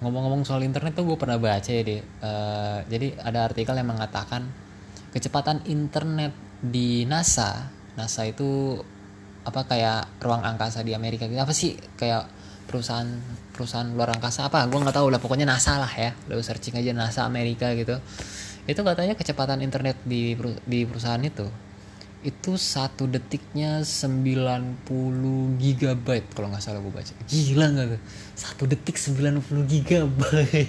[0.00, 4.48] Ngomong-ngomong soal internet tuh gue pernah baca ya deh uh, jadi ada artikel yang mengatakan
[5.10, 7.70] kecepatan internet di NASA.
[7.98, 8.78] NASA itu
[9.42, 11.40] apa kayak ruang angkasa di Amerika gitu.
[11.40, 11.74] Apa sih?
[11.98, 12.30] Kayak
[12.66, 13.08] perusahaan
[13.50, 14.66] perusahaan luar angkasa apa?
[14.70, 16.14] Gue nggak tahu lah pokoknya NASA lah ya.
[16.30, 17.98] Lo searching aja NASA Amerika gitu.
[18.64, 21.70] Itu katanya kecepatan internet di di perusahaan itu
[22.20, 24.84] itu satu detiknya 90
[25.56, 27.16] gigabyte kalau nggak salah gue baca.
[27.24, 28.00] Gila nggak tuh?
[28.36, 30.68] Satu detik 90 gigabyte.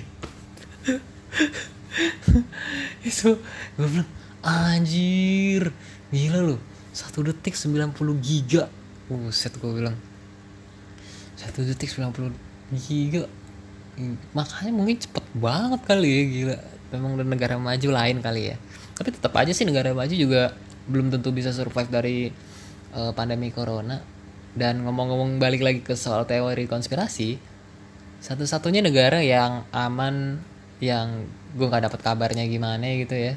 [3.10, 3.36] Itu
[3.75, 4.08] gue bilang
[4.43, 5.73] anjir.
[6.12, 6.60] Gila loh
[6.91, 8.67] satu detik 90 giga.
[9.08, 9.95] Buset gue bilang.
[11.39, 12.36] Satu detik 90
[12.75, 13.25] giga.
[14.36, 16.58] Makanya mungkin cepet banget kali ya gila.
[16.91, 18.56] Memang negara maju lain kali ya.
[18.95, 20.51] Tapi tetap aja sih negara maju juga
[20.91, 22.17] belum tentu bisa survive dari
[22.91, 24.04] uh, pandemi corona.
[24.51, 27.51] Dan ngomong-ngomong balik lagi ke soal teori konspirasi
[28.21, 30.38] satu-satunya negara yang aman
[30.77, 31.25] yang
[31.58, 33.34] gue nggak dapat kabarnya gimana gitu ya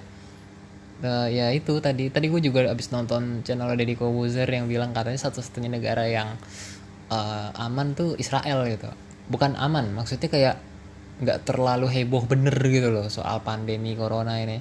[1.03, 2.13] uh, ya itu tadi.
[2.13, 6.39] Tadi gue juga abis nonton channel Deddy Kobuzer yang bilang katanya satu-satunya negara yang
[7.11, 8.87] uh, aman tuh Israel gitu.
[9.27, 10.57] Bukan aman maksudnya kayak
[11.15, 14.61] nggak terlalu heboh bener gitu loh soal pandemi corona ini.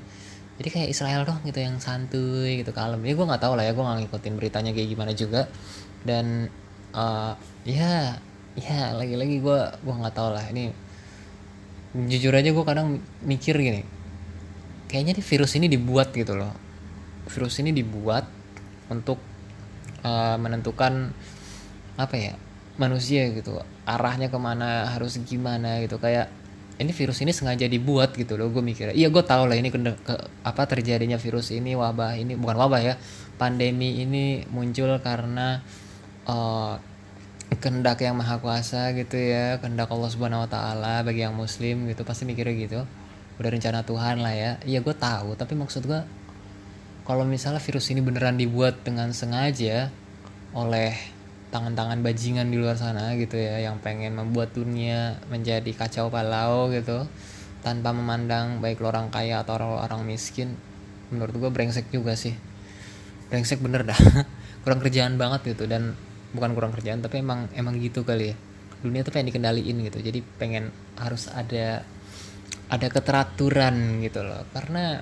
[0.54, 3.02] Jadi kayak Israel dong gitu yang santuy gitu kalem.
[3.06, 5.52] Ya gue nggak tahu lah ya gue nggak ngikutin beritanya kayak gimana juga.
[6.08, 6.48] Dan
[6.96, 7.34] uh,
[7.68, 8.18] ya
[8.54, 10.46] ya lagi-lagi gue gue nggak tahu lah.
[10.50, 10.74] Ini
[11.94, 14.03] jujur aja gue kadang mikir gini
[14.94, 16.54] kayaknya nih virus ini dibuat gitu loh.
[17.26, 18.30] Virus ini dibuat
[18.94, 19.18] untuk
[20.06, 21.10] uh, menentukan
[21.98, 22.38] apa ya
[22.78, 23.58] manusia gitu.
[23.90, 25.98] Arahnya ke mana harus gimana gitu.
[25.98, 26.30] Kayak
[26.78, 29.78] ini virus ini sengaja dibuat gitu loh gue mikir iya gue tau lah ini ke,
[29.78, 32.96] ke, apa terjadinya virus ini wabah ini bukan wabah ya
[33.38, 35.62] pandemi ini muncul karena
[36.26, 36.82] uh,
[37.62, 42.02] kehendak yang maha kuasa gitu ya kehendak Allah subhanahu wa taala bagi yang muslim gitu
[42.02, 42.82] pasti mikirnya gitu
[43.38, 44.52] udah rencana Tuhan lah ya.
[44.66, 45.38] Iya gue tahu.
[45.38, 46.02] Tapi maksud gue
[47.04, 49.92] kalau misalnya virus ini beneran dibuat dengan sengaja
[50.54, 50.96] oleh
[51.54, 57.06] tangan-tangan bajingan di luar sana gitu ya yang pengen membuat dunia menjadi kacau balau gitu
[57.62, 60.58] tanpa memandang baik lo orang kaya atau orang orang miskin
[61.14, 62.34] menurut gue brengsek juga sih.
[63.30, 63.98] Brengsek bener dah.
[64.66, 65.70] Kurang kerjaan banget gitu.
[65.70, 65.94] Dan
[66.34, 68.36] bukan kurang kerjaan tapi emang emang gitu kali ya.
[68.82, 70.02] Dunia tuh pengen dikendaliin gitu.
[70.02, 71.86] Jadi pengen harus ada
[72.70, 74.46] ada keteraturan gitu loh.
[74.52, 75.02] Karena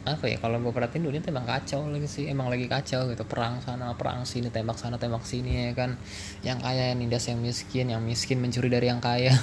[0.00, 2.24] apa ya kalau gue perhatiin dunia emang kacau lagi sih.
[2.28, 3.24] Emang lagi kacau gitu.
[3.28, 5.96] Perang sana perang sini tembak sana tembak sini ya kan.
[6.44, 7.92] Yang kaya yang nindas yang miskin.
[7.92, 9.32] Yang miskin mencuri dari yang kaya.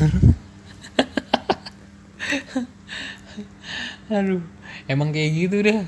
[4.07, 4.39] Aduh
[4.87, 5.83] emang kayak gitu dah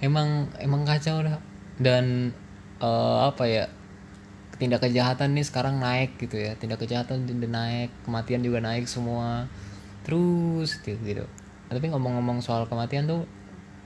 [0.00, 1.38] emang emang kacau dah.
[1.80, 2.36] Dan
[2.80, 3.64] uh, apa ya
[4.60, 6.56] tindak kejahatan nih sekarang naik gitu ya.
[6.56, 9.48] Tindak kejahatan naik kematian juga naik semua
[10.06, 11.24] terus gitu, gitu.
[11.68, 13.22] tapi ngomong-ngomong soal kematian tuh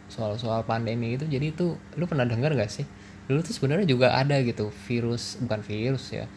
[0.09, 2.87] soal soal pandemi itu jadi itu lu pernah dengar gak sih?
[3.24, 6.29] Dulu tuh sebenarnya juga ada gitu virus bukan virus ya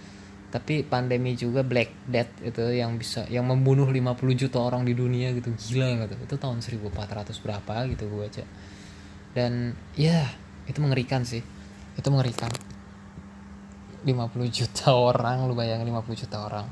[0.48, 5.36] tapi pandemi juga Black Death itu yang bisa yang membunuh 50 juta orang di dunia
[5.36, 5.52] gitu.
[5.52, 8.46] Gila gitu itu tahun 1400 berapa gitu gue aja
[9.38, 10.26] dan ya
[10.66, 11.46] itu mengerikan sih.
[11.94, 12.50] Itu mengerikan.
[14.02, 14.10] 50
[14.50, 16.66] juta orang lu bayangin 50 juta orang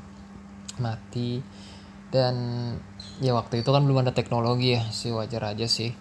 [0.82, 1.38] mati.
[2.10, 2.34] Dan
[3.20, 5.92] ya waktu itu kan belum ada teknologi ya sih wajar aja sih.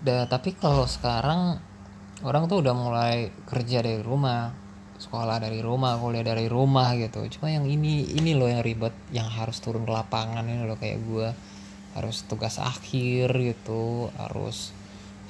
[0.00, 1.60] Dan tapi kalau sekarang
[2.24, 4.52] orang tuh udah mulai kerja dari rumah
[4.96, 7.24] sekolah dari rumah kuliah dari rumah gitu.
[7.38, 10.98] Cuma yang ini ini loh yang ribet yang harus turun ke lapangan ini loh kayak
[11.04, 11.28] gue
[11.96, 14.72] harus tugas akhir gitu harus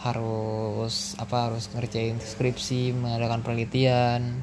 [0.02, 4.42] harus apa harus ngerjain skripsi mengadakan penelitian.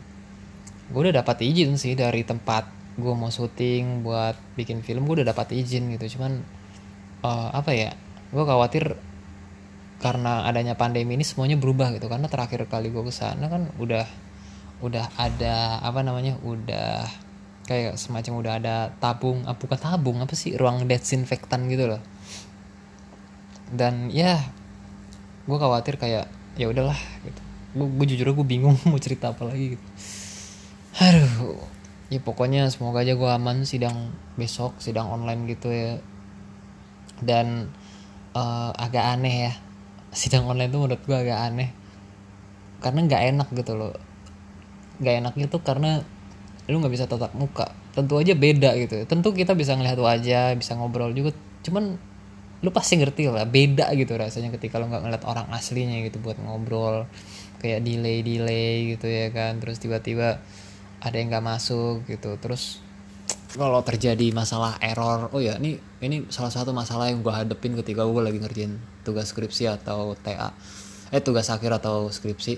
[0.92, 5.32] Gue udah dapat izin sih dari tempat gue mau syuting buat bikin film gue udah
[5.32, 6.20] dapat izin gitu.
[6.20, 6.63] Cuman
[7.24, 7.92] uh, apa ya
[8.30, 9.00] gue khawatir
[10.04, 12.12] karena adanya pandemi ini semuanya berubah gitu.
[12.12, 14.04] Karena terakhir kali gue ke sana kan udah
[14.84, 17.08] udah ada apa namanya udah
[17.64, 22.04] kayak semacam udah ada tabung ah, tabung apa sih ruang desinfektan gitu loh.
[23.72, 24.44] Dan ya
[25.48, 26.28] gue khawatir kayak
[26.60, 27.42] ya udahlah gitu.
[27.74, 29.86] Gue, gue jujur gue bingung mau cerita apa lagi gitu.
[31.00, 31.74] Aduh
[32.14, 35.98] ya pokoknya semoga aja gue aman sidang besok sidang online gitu ya
[37.24, 37.72] dan
[38.36, 39.54] uh, agak aneh ya.
[40.14, 41.70] Sidang online tuh menurut gue agak aneh.
[42.84, 43.96] Karena nggak enak gitu loh.
[45.00, 46.04] Nggak enaknya tuh karena
[46.68, 47.72] lu nggak bisa tatap muka.
[47.96, 49.08] Tentu aja beda gitu.
[49.08, 51.32] Tentu kita bisa ngelihat wajah bisa ngobrol juga.
[51.64, 51.96] Cuman
[52.64, 56.38] lu pasti ngerti lah beda gitu rasanya ketika lu nggak ngeliat orang aslinya gitu buat
[56.44, 57.08] ngobrol.
[57.64, 59.64] Kayak delay delay gitu ya kan.
[59.64, 60.44] Terus tiba-tiba
[61.00, 62.36] ada yang nggak masuk gitu.
[62.38, 62.83] Terus
[63.54, 68.04] kalau terjadi masalah error oh ya ini ini salah satu masalah yang gue hadepin ketika
[68.04, 70.52] gue lagi ngerjain tugas skripsi atau TA
[71.14, 72.58] eh tugas akhir atau skripsi.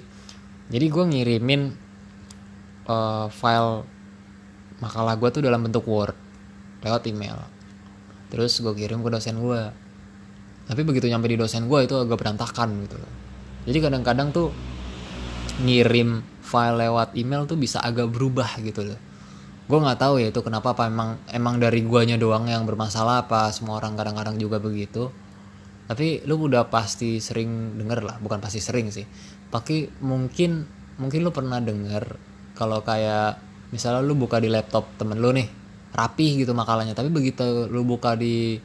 [0.71, 1.61] Jadi gue ngirimin
[2.87, 3.83] uh, file
[4.79, 6.15] makalah gue tuh dalam bentuk Word
[6.81, 7.37] lewat email.
[8.31, 9.85] Terus gue kirim ke dosen gue
[10.65, 12.97] tapi begitu nyampe di dosen gue itu agak berantakan gitu
[13.69, 14.49] jadi kadang-kadang tuh
[15.61, 18.99] ngirim file lewat email tuh bisa agak berubah gitu loh
[19.65, 23.49] gue nggak tahu ya itu kenapa apa emang emang dari guanya doang yang bermasalah apa
[23.49, 25.09] semua orang kadang-kadang juga begitu.
[25.85, 29.05] Tapi lu udah pasti sering denger lah bukan pasti sering sih.
[29.49, 30.65] Tapi mungkin
[31.01, 32.17] mungkin lu pernah denger
[32.53, 33.41] kalau kayak
[33.73, 35.49] misalnya lu buka di laptop temen lu nih
[35.95, 38.59] rapih gitu makalahnya tapi begitu lu buka di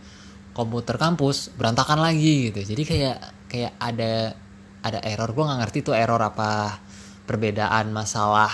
[0.52, 2.60] komputer kampus berantakan lagi gitu.
[2.76, 4.36] Jadi kayak kayak ada
[4.84, 5.32] ada error.
[5.32, 6.76] Gue nggak ngerti tuh error apa
[7.24, 8.52] perbedaan masalah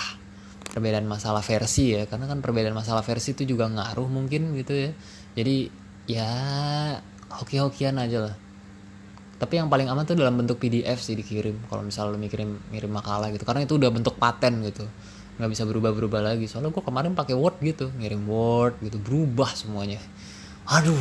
[0.77, 4.93] perbedaan masalah versi ya karena kan perbedaan masalah versi itu juga ngaruh mungkin gitu ya.
[5.33, 5.73] Jadi
[6.05, 6.29] ya
[7.33, 8.35] hoki-hokian aja lah.
[9.41, 12.93] Tapi yang paling aman tuh dalam bentuk PDF sih dikirim kalau misalnya lu mikirin ngirim
[12.93, 13.41] makalah gitu.
[13.41, 14.85] Karena itu udah bentuk paten gitu.
[15.41, 16.45] Nggak bisa berubah-berubah lagi.
[16.45, 19.97] Soalnya gue kemarin pakai Word gitu ngirim Word gitu berubah semuanya.
[20.69, 20.93] Aduh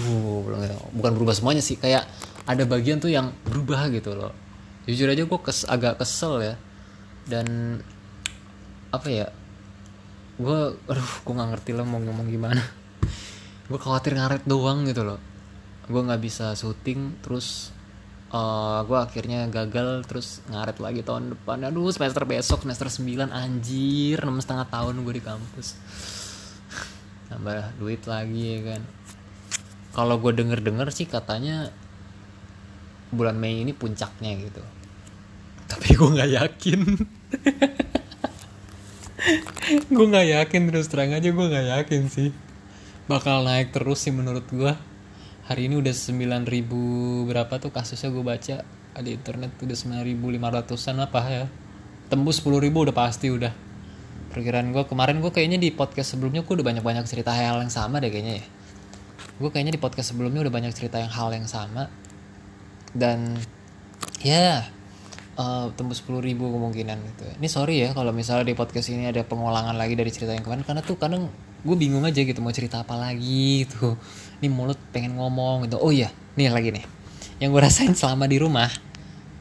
[0.96, 2.08] bukan berubah semuanya sih kayak
[2.48, 4.32] ada bagian tuh yang berubah gitu loh.
[4.88, 6.54] Jujur aja gue kes agak kesel ya.
[7.28, 7.76] Dan
[8.88, 9.28] apa ya
[10.36, 12.60] gue aduh gue nggak ngerti lah mau ngomong gimana.
[13.66, 15.20] Gue khawatir ngaret doang gitu loh.
[15.88, 17.72] Gue nggak bisa syuting terus
[18.30, 21.64] uh, eh, gue akhirnya gagal terus ngaret lagi tahun depan.
[21.72, 25.80] Aduh semester besok semester 9 anjir enam setengah tahun gue di kampus.
[27.32, 28.82] Nambah duit lagi ya kan.
[29.96, 31.72] Kalau gue denger denger sih katanya
[33.08, 34.60] bulan Mei ini puncaknya gitu.
[35.66, 36.80] Tapi gue nggak yakin
[39.94, 42.30] gue nggak yakin terus terang aja gue nggak yakin sih.
[43.08, 44.72] Bakal naik terus sih menurut gue
[45.46, 48.56] hari ini udah 9000 berapa tuh kasusnya gue baca?
[48.96, 51.46] Di internet udah 9500an apa ya.
[52.06, 53.52] Tembus 10.000 udah pasti udah.
[54.32, 58.02] Perkiraan gue kemarin gue kayaknya di podcast sebelumnya gue udah banyak-banyak cerita hal yang sama
[58.02, 58.46] deh kayaknya ya.
[59.36, 61.88] Gue kayaknya di podcast sebelumnya udah banyak cerita yang hal yang sama.
[62.96, 63.36] Dan
[64.24, 64.75] ya
[65.36, 67.24] uh, tembus sepuluh ribu kemungkinan gitu.
[67.38, 70.64] Ini sorry ya kalau misalnya di podcast ini ada pengulangan lagi dari cerita yang kemarin
[70.64, 71.28] karena tuh kadang
[71.66, 73.94] gue bingung aja gitu mau cerita apa lagi gitu.
[74.40, 75.76] Ini mulut pengen ngomong gitu.
[75.78, 76.84] Oh iya nih lagi nih.
[77.38, 78.68] Yang gue rasain selama di rumah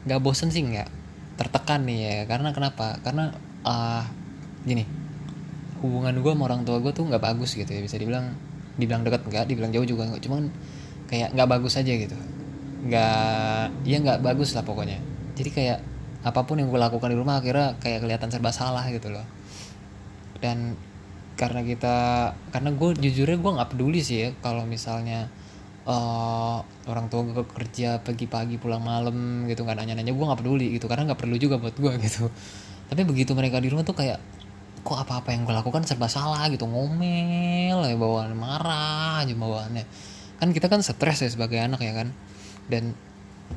[0.06, 0.88] nggak bosen sih nggak
[1.40, 2.16] tertekan nih ya.
[2.28, 3.00] Karena kenapa?
[3.00, 3.32] Karena
[3.64, 4.04] uh,
[4.62, 4.84] gini
[5.84, 7.80] hubungan gue sama orang tua gue tuh nggak bagus gitu ya.
[7.80, 8.36] Bisa dibilang
[8.76, 10.22] dibilang dekat nggak dibilang jauh juga nggak.
[10.22, 10.52] Cuman
[11.08, 12.16] kayak nggak bagus aja gitu.
[12.86, 15.78] Nggak ya nggak bagus lah pokoknya jadi kayak
[16.26, 19.22] apa pun yang gue lakukan di rumah akhirnya kayak kelihatan serba salah gitu loh.
[20.40, 20.74] Dan
[21.36, 21.96] karena kita
[22.50, 25.28] karena gue jujurnya gue nggak peduli sih ya kalau misalnya
[25.84, 30.88] uh, orang tua gue kerja pagi-pagi pulang malam gitu nggak nanya-nanya gue nggak peduli gitu.
[30.88, 32.32] Karena nggak perlu juga buat gue gitu.
[32.90, 34.18] Tapi begitu mereka di rumah tuh kayak
[34.82, 36.64] kok apa-apa yang gue lakukan serba salah gitu?
[36.64, 39.84] Ngomel ya bawaan marah aja bawaannya.
[40.40, 42.10] Kan kita kan stres ya sebagai anak ya kan.
[42.66, 42.96] Dan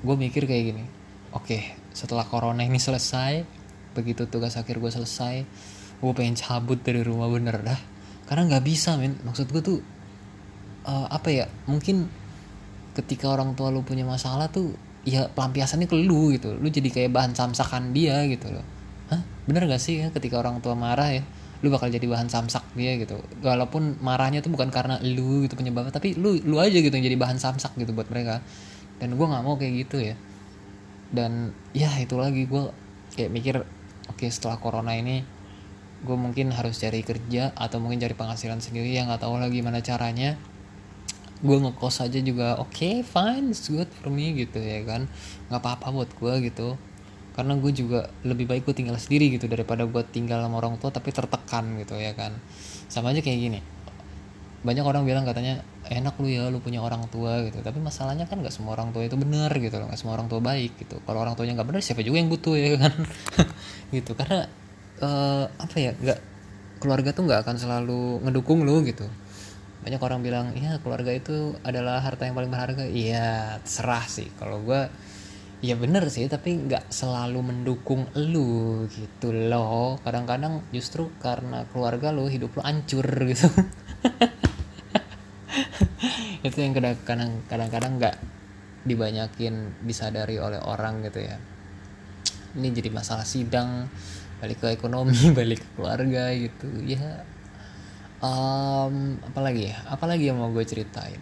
[0.05, 0.98] gue mikir kayak gini
[1.33, 1.59] oke
[1.93, 3.43] setelah corona ini selesai
[3.97, 5.45] begitu tugas akhir gue selesai
[5.99, 7.79] gue pengen cabut dari rumah bener dah.
[8.23, 9.19] Karena nggak bisa men.
[9.27, 9.77] Maksud gue tuh
[10.87, 12.07] uh, apa ya mungkin
[12.95, 16.55] ketika orang tua lu punya masalah tuh ya pelampiasannya ke lu gitu.
[16.55, 18.65] Lu jadi kayak bahan samsakan dia gitu loh.
[19.11, 19.21] Hah?
[19.49, 21.25] bener gak sih ya ketika orang tua marah ya
[21.65, 23.19] lu bakal jadi bahan samsak dia gitu.
[23.43, 27.19] Walaupun marahnya tuh bukan karena lu gitu penyebabnya tapi lu lu aja gitu yang jadi
[27.19, 28.39] bahan samsak gitu buat mereka.
[29.01, 30.15] Dan gue nggak mau kayak gitu ya
[31.09, 32.69] dan ya itu lagi gue
[33.17, 33.55] kayak mikir
[34.09, 35.25] oke okay, setelah corona ini
[35.99, 39.83] gue mungkin harus cari kerja atau mungkin cari penghasilan sendiri yang nggak tahu lagi gimana
[39.83, 40.39] caranya.
[41.39, 45.11] Gue ngekos aja juga oke okay, fine it's good for me gitu ya kan.
[45.51, 46.79] Nggak apa-apa buat gue gitu.
[47.35, 50.91] Karena gue juga lebih baik gue tinggal sendiri gitu daripada gue tinggal sama orang tua
[50.91, 52.39] tapi tertekan gitu ya kan.
[52.87, 53.59] Sama aja kayak gini
[54.59, 57.63] banyak orang bilang katanya enak lu ya lu punya orang tua gitu.
[57.63, 59.87] Tapi masalahnya kan nggak semua orang tua itu benar gitu loh.
[59.87, 60.99] Nggak semua orang tua baik gitu.
[61.07, 62.93] Kalau orang tuanya nggak benar siapa juga yang butuh ya kan?
[63.95, 64.11] Gitu.
[64.13, 64.45] Karena
[65.01, 66.19] uh, apa ya nggak
[66.77, 69.07] keluarga tuh nggak akan selalu ngedukung lu gitu.
[69.79, 72.83] Banyak orang bilang iya keluarga itu adalah harta yang paling berharga.
[72.83, 74.27] Iya serah sih.
[74.35, 74.91] Kalau gue
[75.59, 79.97] ya bener sih tapi nggak selalu mendukung lu gitu loh.
[80.03, 83.47] Kadang-kadang justru karena keluarga lu hidup lu hancur gitu
[86.39, 88.15] itu yang kadang-kadang kadang-kadang nggak
[88.87, 91.35] dibanyakin disadari oleh orang gitu ya.
[92.55, 93.91] Ini jadi masalah sidang
[94.39, 96.67] balik ke ekonomi balik ke keluarga gitu.
[96.87, 97.27] Ya
[98.23, 99.77] um, apalagi ya?
[99.91, 101.19] Apalagi yang mau gue ceritain?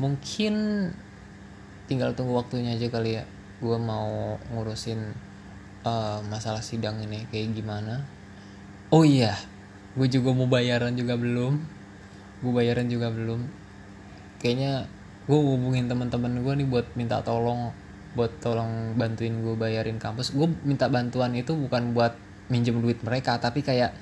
[0.00, 0.54] Mungkin
[1.84, 3.24] tinggal tunggu waktunya aja kali ya.
[3.60, 5.12] Gue mau ngurusin
[5.84, 8.08] uh, masalah sidang ini kayak gimana.
[8.88, 9.36] Oh iya
[10.00, 11.60] gue juga mau bayaran juga belum.
[12.40, 13.59] Gue bayaran juga belum
[14.40, 14.88] kayaknya
[15.28, 17.70] gue hubungin teman-teman gue nih buat minta tolong
[18.18, 20.34] buat tolong bantuin gue bayarin kampus.
[20.34, 22.16] Gue minta bantuan itu bukan buat
[22.50, 23.94] minjem duit mereka tapi kayak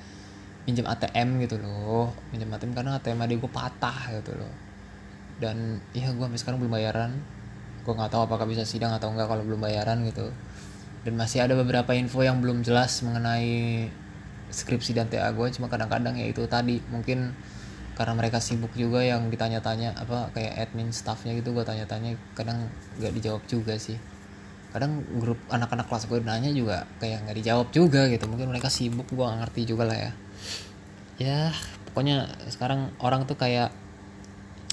[0.65, 2.09] minjem ATM gitu loh.
[2.33, 4.53] Minjem ATM karena ATM adik gue patah gitu loh.
[5.37, 7.11] Dan iya gue sampai sekarang belum bayaran.
[7.85, 10.33] Gue nggak tahu apakah bisa sidang atau enggak kalau belum bayaran gitu.
[11.05, 13.87] Dan masih ada beberapa info yang belum jelas mengenai
[14.49, 16.81] skripsi dan TA gue cuma kadang-kadang ya itu tadi.
[16.89, 17.37] Mungkin
[17.99, 23.11] karena mereka sibuk juga yang ditanya-tanya apa kayak admin staffnya gitu gue tanya-tanya kadang nggak
[23.11, 23.99] dijawab juga sih.
[24.71, 28.23] Kadang grup anak-anak kelas gue nanya juga kayak nggak dijawab juga gitu.
[28.31, 30.11] Mungkin mereka sibuk gue gak ngerti juga lah ya.
[31.19, 31.39] Ya
[31.91, 33.75] pokoknya sekarang orang tuh kayak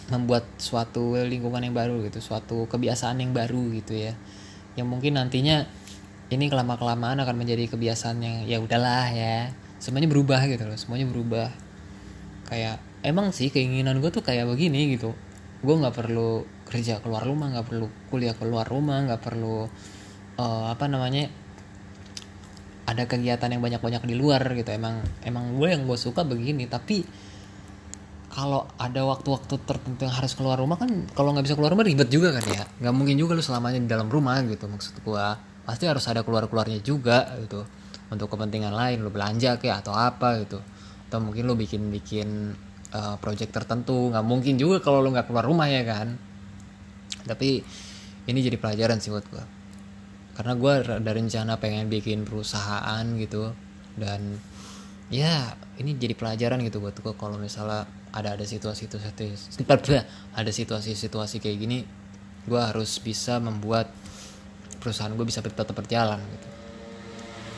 [0.06, 4.14] membuat suatu lingkungan yang baru gitu suatu kebiasaan yang baru gitu ya.
[4.78, 5.66] Yang mungkin nantinya
[6.30, 9.50] ini kelama kelamaan akan menjadi kebiasaan yang ya udahlah ya.
[9.82, 11.50] Semuanya berubah gitu loh semuanya berubah.
[12.46, 15.14] Kayak emang sih keinginan gue tuh kayak begini gitu.
[15.62, 19.70] Gue nggak perlu kerja keluar rumah nggak perlu kuliah keluar rumah nggak perlu
[20.42, 21.30] uh, apa namanya
[22.86, 24.74] ada kegiatan yang banyak-banyak di luar gitu.
[24.74, 26.66] Emang emang gue yang gue suka begini.
[26.66, 27.06] Tapi
[28.36, 32.10] kalau ada waktu-waktu tertentu yang harus keluar rumah kan kalau nggak bisa keluar rumah ribet
[32.10, 32.66] juga kan ya.
[32.82, 35.38] Nggak mungkin juga lu selamanya di dalam rumah gitu maksud gua.
[35.62, 37.62] Pasti harus ada keluar keluarnya juga gitu
[38.06, 40.58] untuk kepentingan lain lu belanja kayak atau apa gitu.
[41.06, 42.54] Atau mungkin lu bikin bikin
[42.92, 44.12] uh, project tertentu.
[44.12, 46.14] Nggak mungkin juga kalau lu nggak keluar rumah ya kan?
[47.26, 47.62] Tapi
[48.26, 49.44] ini jadi pelajaran sih buat gua.
[50.36, 53.56] Karena gue ada rencana pengen bikin perusahaan gitu.
[53.96, 54.36] Dan
[55.08, 60.02] ya ini jadi pelajaran gitu buat gue kalau misalnya ada ada situasi situasi
[60.34, 61.78] ada situasi situasi kayak gini
[62.46, 63.92] gue harus bisa membuat
[64.82, 66.48] perusahaan gue bisa tetap berjalan gitu.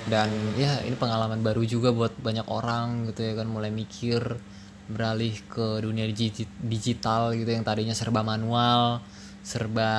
[0.09, 3.45] Dan ya ini pengalaman baru juga buat banyak orang gitu ya kan?
[3.51, 4.41] Mulai mikir
[4.89, 6.09] beralih ke dunia
[6.65, 9.05] digital gitu yang tadinya serba manual
[9.49, 9.91] serba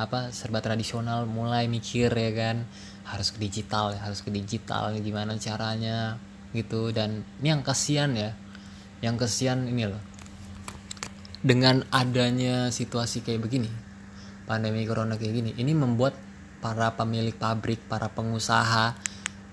[0.00, 2.64] apa serba tradisional mulai mikir ya kan.
[3.06, 6.16] Harus ke digital ya harus ke digital gimana caranya
[6.56, 6.90] gitu.
[6.96, 8.32] Dan ini yang kasihan ya
[9.04, 10.02] yang kasihan ini loh.
[11.44, 13.70] Dengan adanya situasi kayak begini
[14.48, 16.14] pandemi corona kayak gini ini membuat
[16.62, 18.96] para pemilik pabrik para pengusaha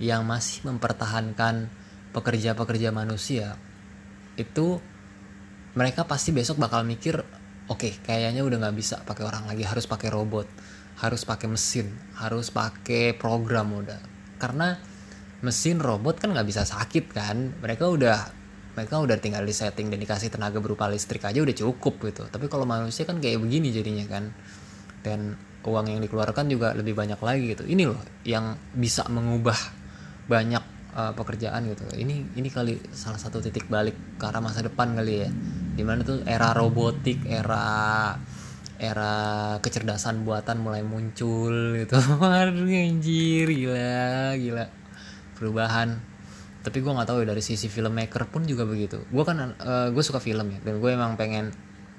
[0.02, 1.68] yang masih mempertahankan
[2.14, 3.58] pekerja-pekerja manusia
[4.40, 4.82] itu
[5.74, 7.22] mereka pasti besok bakal mikir
[7.70, 10.48] oke okay, kayaknya udah nggak bisa pakai orang lagi harus pakai robot
[11.00, 11.90] harus pakai mesin
[12.22, 14.02] harus pakai program udah.
[14.38, 14.78] Karena
[15.42, 17.58] mesin robot kan nggak bisa sakit kan?
[17.60, 18.18] Mereka udah
[18.74, 22.24] mereka udah tinggal di setting dan dikasih tenaga berupa listrik aja udah cukup gitu.
[22.30, 24.34] Tapi kalau manusia kan kayak begini jadinya kan.
[25.04, 27.64] Dan uang yang dikeluarkan juga lebih banyak lagi gitu.
[27.66, 29.58] Ini loh yang bisa mengubah
[30.32, 30.64] banyak
[30.94, 31.84] uh, pekerjaan gitu.
[31.94, 35.30] Ini ini kali salah satu titik balik ke arah masa depan kali ya.
[35.74, 38.14] Di mana tuh era robotik era
[38.78, 39.14] era
[39.60, 41.98] kecerdasan buatan mulai muncul gitu.
[42.22, 44.66] Waduh anjir gila gila.
[45.38, 46.00] Perubahan.
[46.64, 49.04] Tapi gue nggak tahu ya dari sisi filmmaker pun juga begitu.
[49.12, 51.52] Gue kan uh, eh, gue suka film ya dan gue emang pengen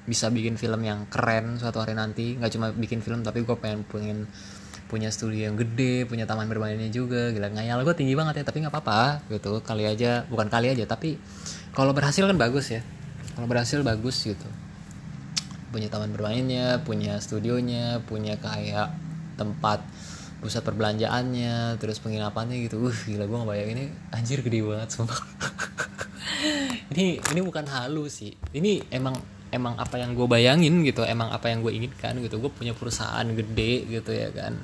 [0.04, 2.40] bisa bikin film yang keren suatu hari nanti.
[2.40, 4.28] Nggak cuma bikin film tapi gue pengen pengen
[4.94, 8.62] punya studio yang gede punya taman bermainnya juga gila ngayal gue tinggi banget ya tapi
[8.62, 9.58] nggak apa-apa gitu.
[9.66, 11.18] Kali aja bukan kali aja tapi
[11.74, 12.86] kalau berhasil kan bagus ya.
[13.34, 14.46] Kalau berhasil bagus gitu.
[15.74, 18.94] Punya taman bermainnya punya studionya punya kayak
[19.34, 19.82] tempat
[20.38, 22.78] pusat perbelanjaannya terus penginapannya gitu.
[22.78, 23.84] Uh gila gue ngebayang ini
[24.14, 25.18] anjir gede banget sumpah.
[26.94, 28.36] Ini ini bukan halu sih.
[28.54, 29.18] Ini emang
[29.54, 32.42] emang apa yang gue bayangin gitu emang apa yang gue inginkan gitu.
[32.42, 34.58] Gue punya perusahaan gede gitu ya kan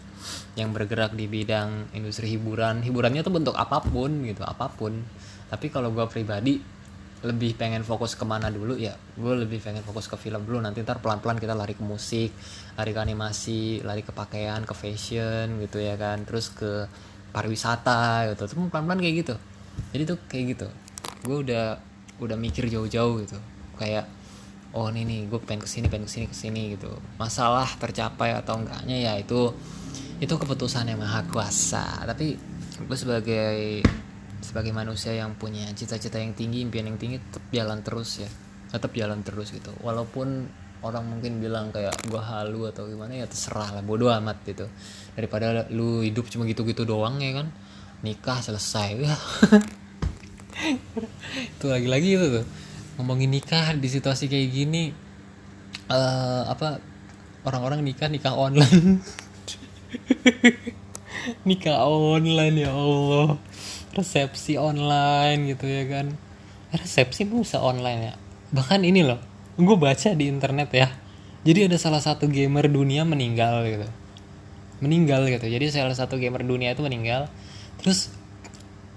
[0.59, 2.83] yang bergerak di bidang industri hiburan.
[2.83, 4.99] Hiburannya tuh bentuk apa pun gitu apa pun.
[5.47, 6.59] Tapi kalau gue pribadi
[7.21, 10.59] lebih pengen fokus ke mana dulu ya gue lebih pengen fokus ke film dulu.
[10.59, 12.35] Nanti ntar pelan pelan kita lari ke musik
[12.75, 16.27] lari ke animasi lari ke pakaian ke fashion gitu ya kan.
[16.27, 16.91] Terus ke
[17.31, 18.51] pariwisata gitu.
[18.51, 19.35] Terus pelan pelan kayak gitu.
[19.95, 20.69] Jadi tuh kayak gitu.
[21.23, 21.79] Gue udah
[22.21, 23.39] udah mikir jauh jauh gitu.
[23.81, 24.05] Kayak
[24.71, 26.91] oh ini nih gue pengen ke sini pengen ke sini ke sini gitu.
[27.19, 29.51] Masalah tercapai atau enggaknya ya itu
[30.23, 32.07] itu keputusan yang maha kuasa.
[32.07, 32.39] Tapi
[32.81, 33.83] gue sebagai
[34.41, 38.31] sebagai manusia yang punya cita-cita yang tinggi impian yang tinggi tetap jalan terus ya.
[38.71, 39.75] Tetap jalan terus gitu.
[39.83, 40.47] Walaupun
[40.81, 44.71] orang mungkin bilang kayak gue halu atau gimana ya terserah lah bodoh amat gitu.
[45.19, 47.51] Daripada lu hidup cuma gitu-gitu doang ya kan.
[48.07, 48.89] Nikah selesai.
[49.03, 49.19] Ya
[51.57, 52.45] itu lagi-lagi itu tuh
[53.01, 54.93] ngomongin nikah di situasi kayak gini
[55.89, 56.79] uh, apa
[57.49, 59.01] orang-orang nikah nikah online.
[61.49, 63.37] Nikah online ya Allah.
[63.93, 66.07] Resepsi online gitu ya kan.
[66.71, 68.15] Resepsi bisa online ya?
[68.55, 69.21] Bahkan ini loh
[69.61, 70.89] gue baca di internet ya.
[71.45, 73.89] Jadi ada salah satu gamer dunia meninggal gitu.
[74.81, 75.49] Meninggal gitu.
[75.49, 77.29] Jadi salah satu gamer dunia itu meninggal.
[77.81, 78.13] Terus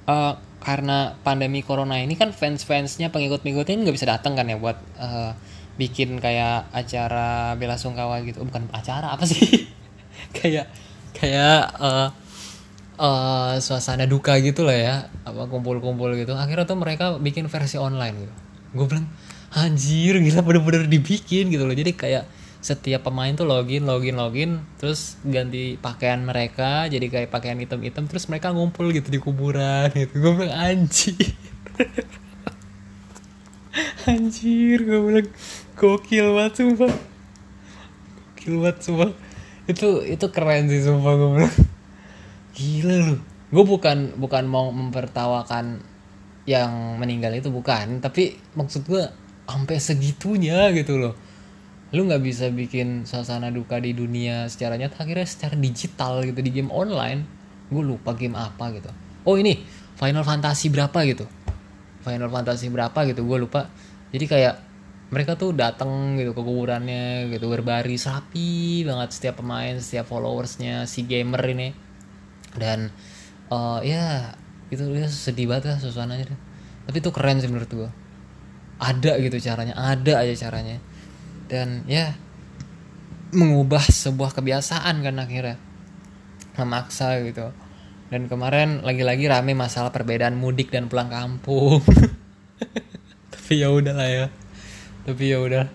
[0.07, 5.35] uh, karena pandemi corona ini kan fans-fansnya pengikut-pengikutnya nggak bisa datang kan ya buat uh,
[5.75, 8.39] bikin kayak acara bela sungkawa gitu.
[8.41, 9.67] Oh, bukan acara apa sih?
[10.37, 10.71] Kayak
[11.13, 12.09] kayak uh,
[12.97, 14.95] uh, suasana duka gitu lah ya.
[15.27, 16.33] Apa kumpul-kumpul gitu.
[16.33, 18.33] Akhirnya tuh mereka bikin versi online gitu.
[18.73, 19.05] Gue bilang
[19.53, 21.75] anjir gila bener-bener dibikin gitu loh.
[21.75, 22.23] Jadi kayak
[22.63, 28.31] setiap pemain tuh login login login terus ganti pakaian mereka jadi kayak pakaian hitam-hitam terus
[28.31, 30.23] mereka ngumpul gitu di kuburan gitu.
[30.23, 31.35] Gue bilang anjir.
[34.07, 35.27] Anjir gue bilang
[35.75, 36.93] gokil banget sumpah.
[38.31, 39.11] Gokil banget sumpah.
[39.67, 41.55] Itu itu keren sih sumpah gue bilang.
[42.55, 43.15] Gila lu.
[43.51, 45.83] Gue bukan bukan mau mempertawakan
[46.47, 47.99] yang meninggal itu bukan.
[47.99, 49.03] Tapi maksud gue
[49.43, 51.32] sampai segitunya gitu loh
[51.93, 56.49] lu nggak bisa bikin suasana duka di dunia secara nyata akhirnya secara digital gitu di
[56.49, 57.21] game online
[57.69, 58.89] gue lupa game apa gitu.
[59.23, 59.61] Oh ini
[59.97, 61.29] Final Fantasy berapa gitu?
[62.01, 63.69] Final Fantasy berapa gitu gue lupa.
[64.09, 64.55] Jadi kayak
[65.13, 71.05] mereka tuh datang gitu ke kuburannya gitu berbaris rapi banget setiap pemain setiap followersnya si
[71.05, 71.69] gamer ini.
[72.57, 72.89] Dan
[73.53, 74.33] uh, ya
[74.73, 76.33] itu ya sedih banget lah suasananya
[76.89, 77.89] tapi itu keren sih menurut gue
[78.81, 80.81] ada gitu caranya ada aja caranya
[81.53, 82.17] dan ya
[83.29, 85.61] mengubah sebuah kebiasaan kan akhirnya.
[86.57, 87.53] Memaksa gitu.
[88.09, 91.81] Dan kemarin lagi-lagi rame masalah perbedaan mudik dan pulang kampung.
[93.33, 94.25] Tapi ya udahlah ya.
[95.05, 95.65] Tapi ya udah.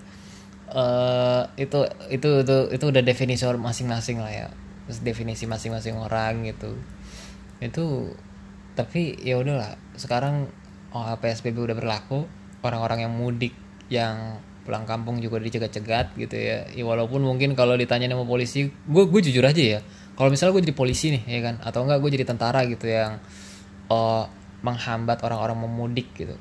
[0.68, 4.46] Uh, itu itu itu itu udah definisi masing-masing lah ya.
[5.02, 6.78] Definisi masing-masing orang gitu.
[7.58, 8.14] Itu
[8.78, 9.74] tapi ya udahlah.
[9.98, 10.46] Sekarang
[10.94, 12.30] oh, psbb udah berlaku.
[12.62, 13.54] Orang-orang yang mudik
[13.90, 16.68] yang pulang kampung juga dicegat-cegat gitu ya.
[16.68, 19.80] ya walaupun mungkin kalau ditanya sama polisi gue gue jujur aja ya.
[20.12, 23.16] Kalau misalnya gue jadi polisi nih ya kan atau enggak gue jadi tentara gitu yang
[23.88, 24.28] oh,
[24.60, 26.36] menghambat orang-orang memudik gitu.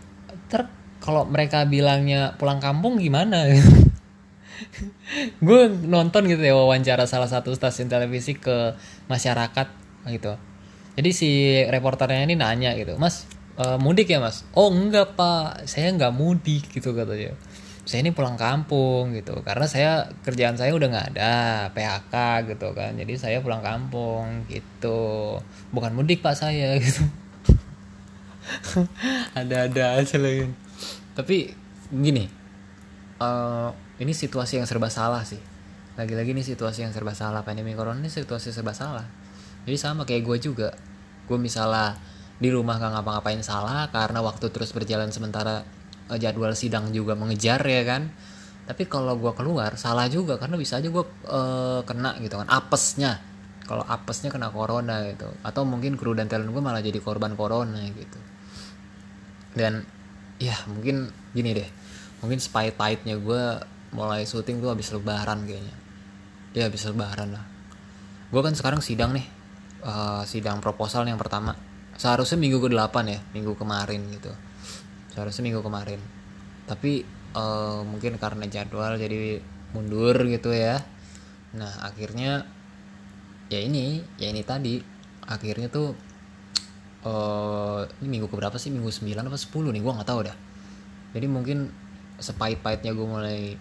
[0.51, 0.67] Ter
[0.99, 3.47] kalau mereka bilangnya pulang kampung gimana?
[5.45, 8.75] Gue nonton gitu ya wawancara salah satu stasiun televisi ke
[9.07, 9.67] masyarakat
[10.11, 10.36] gitu.
[10.99, 11.30] Jadi si
[11.69, 14.43] reporternya ini nanya gitu mas uh, mudik ya mas?
[14.51, 15.69] Oh enggak pak.
[15.69, 17.38] Saya nggak mudik gitu katanya
[17.88, 19.40] saya ini pulang kampung gitu.
[19.48, 21.34] Karena saya kerjaan saya udah nggak ada
[21.72, 22.16] PHK
[22.52, 23.00] gitu kan.
[23.00, 25.40] Jadi saya pulang kampung gitu.
[25.72, 27.08] Bukan mudik pak saya gitu.
[29.40, 30.68] Ada-ada aja lagi
[31.18, 31.50] tapi
[31.90, 32.30] gini
[33.18, 35.42] uh, ini situasi yang serba salah sih.
[35.98, 37.42] Lagi-lagi ini situasi yang serba salah.
[37.42, 39.02] Pandemi corona ini situasi serba salah.
[39.66, 40.70] Jadi sama kayak gue juga.
[41.26, 41.98] Gue misalnya
[42.38, 45.66] di rumah gak ngapa-ngapain salah karena waktu terus berjalan sementara
[46.16, 48.08] jadwal sidang juga mengejar ya kan?
[48.68, 53.20] Tapi kalau gue keluar salah juga karena bisa aja gue uh, kena gitu kan apesnya.
[53.68, 55.28] Kalau apesnya kena corona gitu.
[55.43, 58.20] Atau mungkin kru dan talent gue malah jadi korban corona gitu.
[59.51, 59.84] Dan
[60.39, 61.70] ya mungkin gini deh.
[62.24, 63.43] Mungkin spy tightnya gue
[63.91, 65.76] mulai syuting tuh habis lebaran kayaknya.
[66.55, 67.43] Ya habis lebaran lah.
[68.32, 69.28] Gue kan sekarang sidang nih.
[69.84, 71.55] Uh, sidang proposal yang pertama.
[71.99, 74.32] Seharusnya minggu ke 8 ya minggu kemarin gitu
[75.18, 75.97] seharusnya minggu kemarin.
[76.70, 77.01] Tapi
[77.34, 79.41] uh, mungkin karena jadwal jadi
[79.74, 80.78] mundur gitu ya.
[81.57, 82.45] Nah akhirnya
[83.49, 84.78] ya ini ya ini tadi.
[85.26, 85.97] Akhirnya tuh
[87.01, 88.70] uh, ini minggu keberapa sih?
[88.70, 89.82] Minggu 9 apa 10 nih?
[89.82, 90.38] Gue nggak tahu dah.
[91.18, 91.74] Jadi mungkin
[92.22, 93.57] sepait-paitnya gue mulai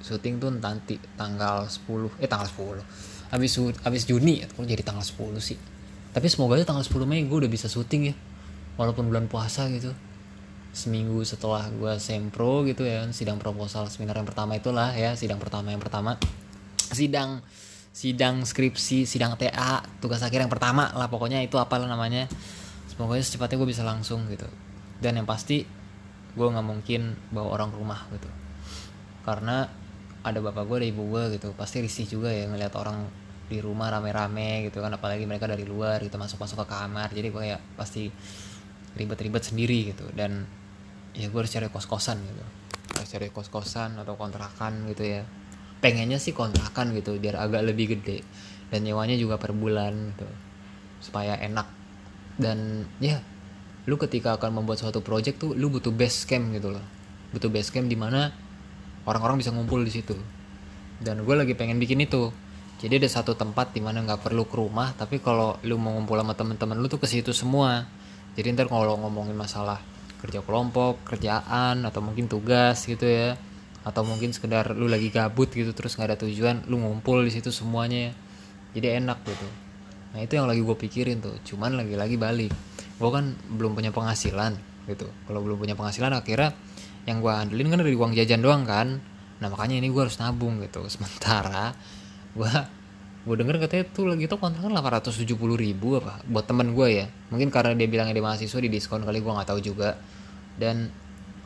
[0.00, 5.36] syuting tuh nanti tanggal 10 eh tanggal 10 habis habis Juni ya jadi tanggal 10
[5.40, 5.60] sih?
[6.16, 8.14] Tapi semoga aja tanggal 10 Mei gue udah bisa syuting ya.
[8.80, 9.92] Walaupun bulan puasa gitu
[10.74, 15.70] seminggu setelah gue sempro gitu ya sidang proposal seminar yang pertama itulah ya sidang pertama
[15.70, 16.18] yang pertama.
[16.90, 17.46] Sidang
[17.94, 22.26] sidang skripsi sidang TA tugas akhir yang pertama lah pokoknya itu apalah namanya.
[22.90, 24.50] Semoga secepatnya gue bisa langsung gitu.
[24.98, 25.62] Dan yang pasti
[26.34, 28.26] gue nggak mungkin bawa orang ke rumah gitu.
[29.22, 29.70] Karena
[30.26, 31.54] ada bapak gue ada ibu gue gitu.
[31.54, 33.06] Pasti risih juga ya ngeliat orang
[33.46, 37.14] di rumah rame-rame gitu kan apalagi mereka dari luar gitu masuk-masuk ke kamar.
[37.14, 38.10] Jadi gue ya pasti
[38.98, 40.10] ribet-ribet sendiri gitu.
[40.10, 40.63] Dan
[41.14, 42.44] ya gue harus cari kos-kosan gitu.
[42.98, 45.22] Harus cari kos-kosan atau kontrakan gitu ya.
[45.78, 48.26] Pengennya sih kontrakan gitu biar agak lebih gede.
[48.68, 50.26] Dan nyewanya juga per bulan gitu
[50.98, 51.70] supaya enak.
[52.34, 53.22] Dan ya
[53.86, 56.84] lu ketika akan membuat suatu project tuh lu butuh base camp gitu loh.
[57.30, 58.34] Butuh base camp di mana
[59.06, 60.18] orang-orang bisa ngumpul di situ.
[60.98, 62.34] Dan gue lagi pengen bikin itu.
[62.82, 66.18] Jadi ada satu tempat di mana nggak perlu ke rumah tapi kalau lu mau ngumpul
[66.18, 67.86] sama temen-temen lu tuh ke situ semua.
[68.34, 69.78] Jadi ntar kalau ngomongin masalah
[70.24, 73.36] kerja kelompok kerjaan atau mungkin tugas gitu ya.
[73.84, 77.52] Atau mungkin sekedar lu lagi gabut gitu terus nggak ada tujuan lu ngumpul di situ
[77.52, 78.16] semuanya
[78.72, 79.48] jadi enak gitu.
[80.16, 81.36] Nah itu yang lagi gue pikirin tuh.
[81.44, 82.52] Cuman lagi-lagi balik.
[82.96, 84.56] Gue kan belum punya penghasilan
[84.88, 85.12] gitu.
[85.28, 86.56] Kalau belum punya penghasilan akhirnya
[87.04, 89.04] yang gue andelin kan dari uang jajan doang kan.
[89.44, 90.80] Nah makanya ini gue harus nabung gitu.
[90.94, 91.76] Sementara
[92.32, 92.52] gue
[93.24, 95.24] gue denger katanya tuh lagi tuh kontrakan 870
[95.56, 96.20] ribu apa?
[96.28, 97.06] Buat temen gue ya.
[97.32, 99.96] Mungkin karena dia bilangnya dia mahasiswa di diskon kali gue nggak tahu juga.
[100.60, 100.92] Dan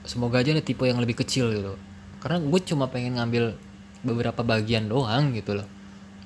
[0.02, 1.78] semoga aja ada tipe yang lebih kecil gitu.
[2.18, 3.54] Karena gue cuma pengen ngambil
[4.02, 5.68] beberapa bagian doang gitu loh.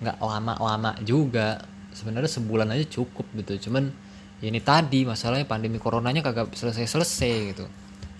[0.00, 1.60] Nggak lama-lama juga.
[1.92, 3.68] Sebenarnya sebulan aja cukup gitu.
[3.68, 3.92] Cuman
[4.40, 7.68] ya ini tadi masalahnya pandemi coronanya kagak selesai-selesai gitu.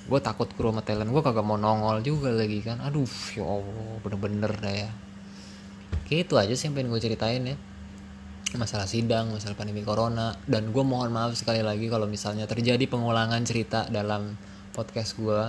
[0.04, 2.76] Gue takut kru sama talent gue kagak mau nongol juga lagi kan.
[2.84, 4.92] Aduh ya allah bener-bener dah ya
[6.12, 7.56] Oke itu aja sih yang pengen gue ceritain ya.
[8.60, 10.36] Masalah sidang, masalah pandemi corona.
[10.44, 14.36] Dan gue mohon maaf sekali lagi kalau misalnya terjadi pengulangan cerita dalam
[14.76, 15.40] podcast gue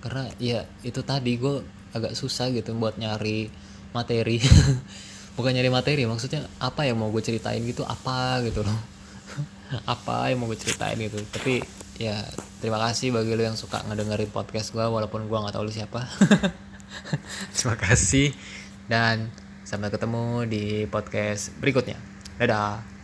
[0.00, 1.60] karena ya itu tadi gue
[1.92, 3.52] agak susah gitu buat nyari
[3.92, 4.40] materi.
[5.36, 8.80] Bukan nyari materi maksudnya apa yang mau gue ceritain gitu apa gitu loh.
[9.92, 11.20] Apa yang mau gue ceritain gitu.
[11.28, 11.60] Tapi
[12.00, 12.24] ya
[12.64, 16.08] terima kasih bagi lo yang suka ngedengerin podcast gue walaupun gue nggak tahu lu siapa.
[17.52, 18.32] Terima kasih.
[18.86, 21.98] Dan Sampai ketemu di podcast berikutnya.
[22.38, 22.95] Dadah.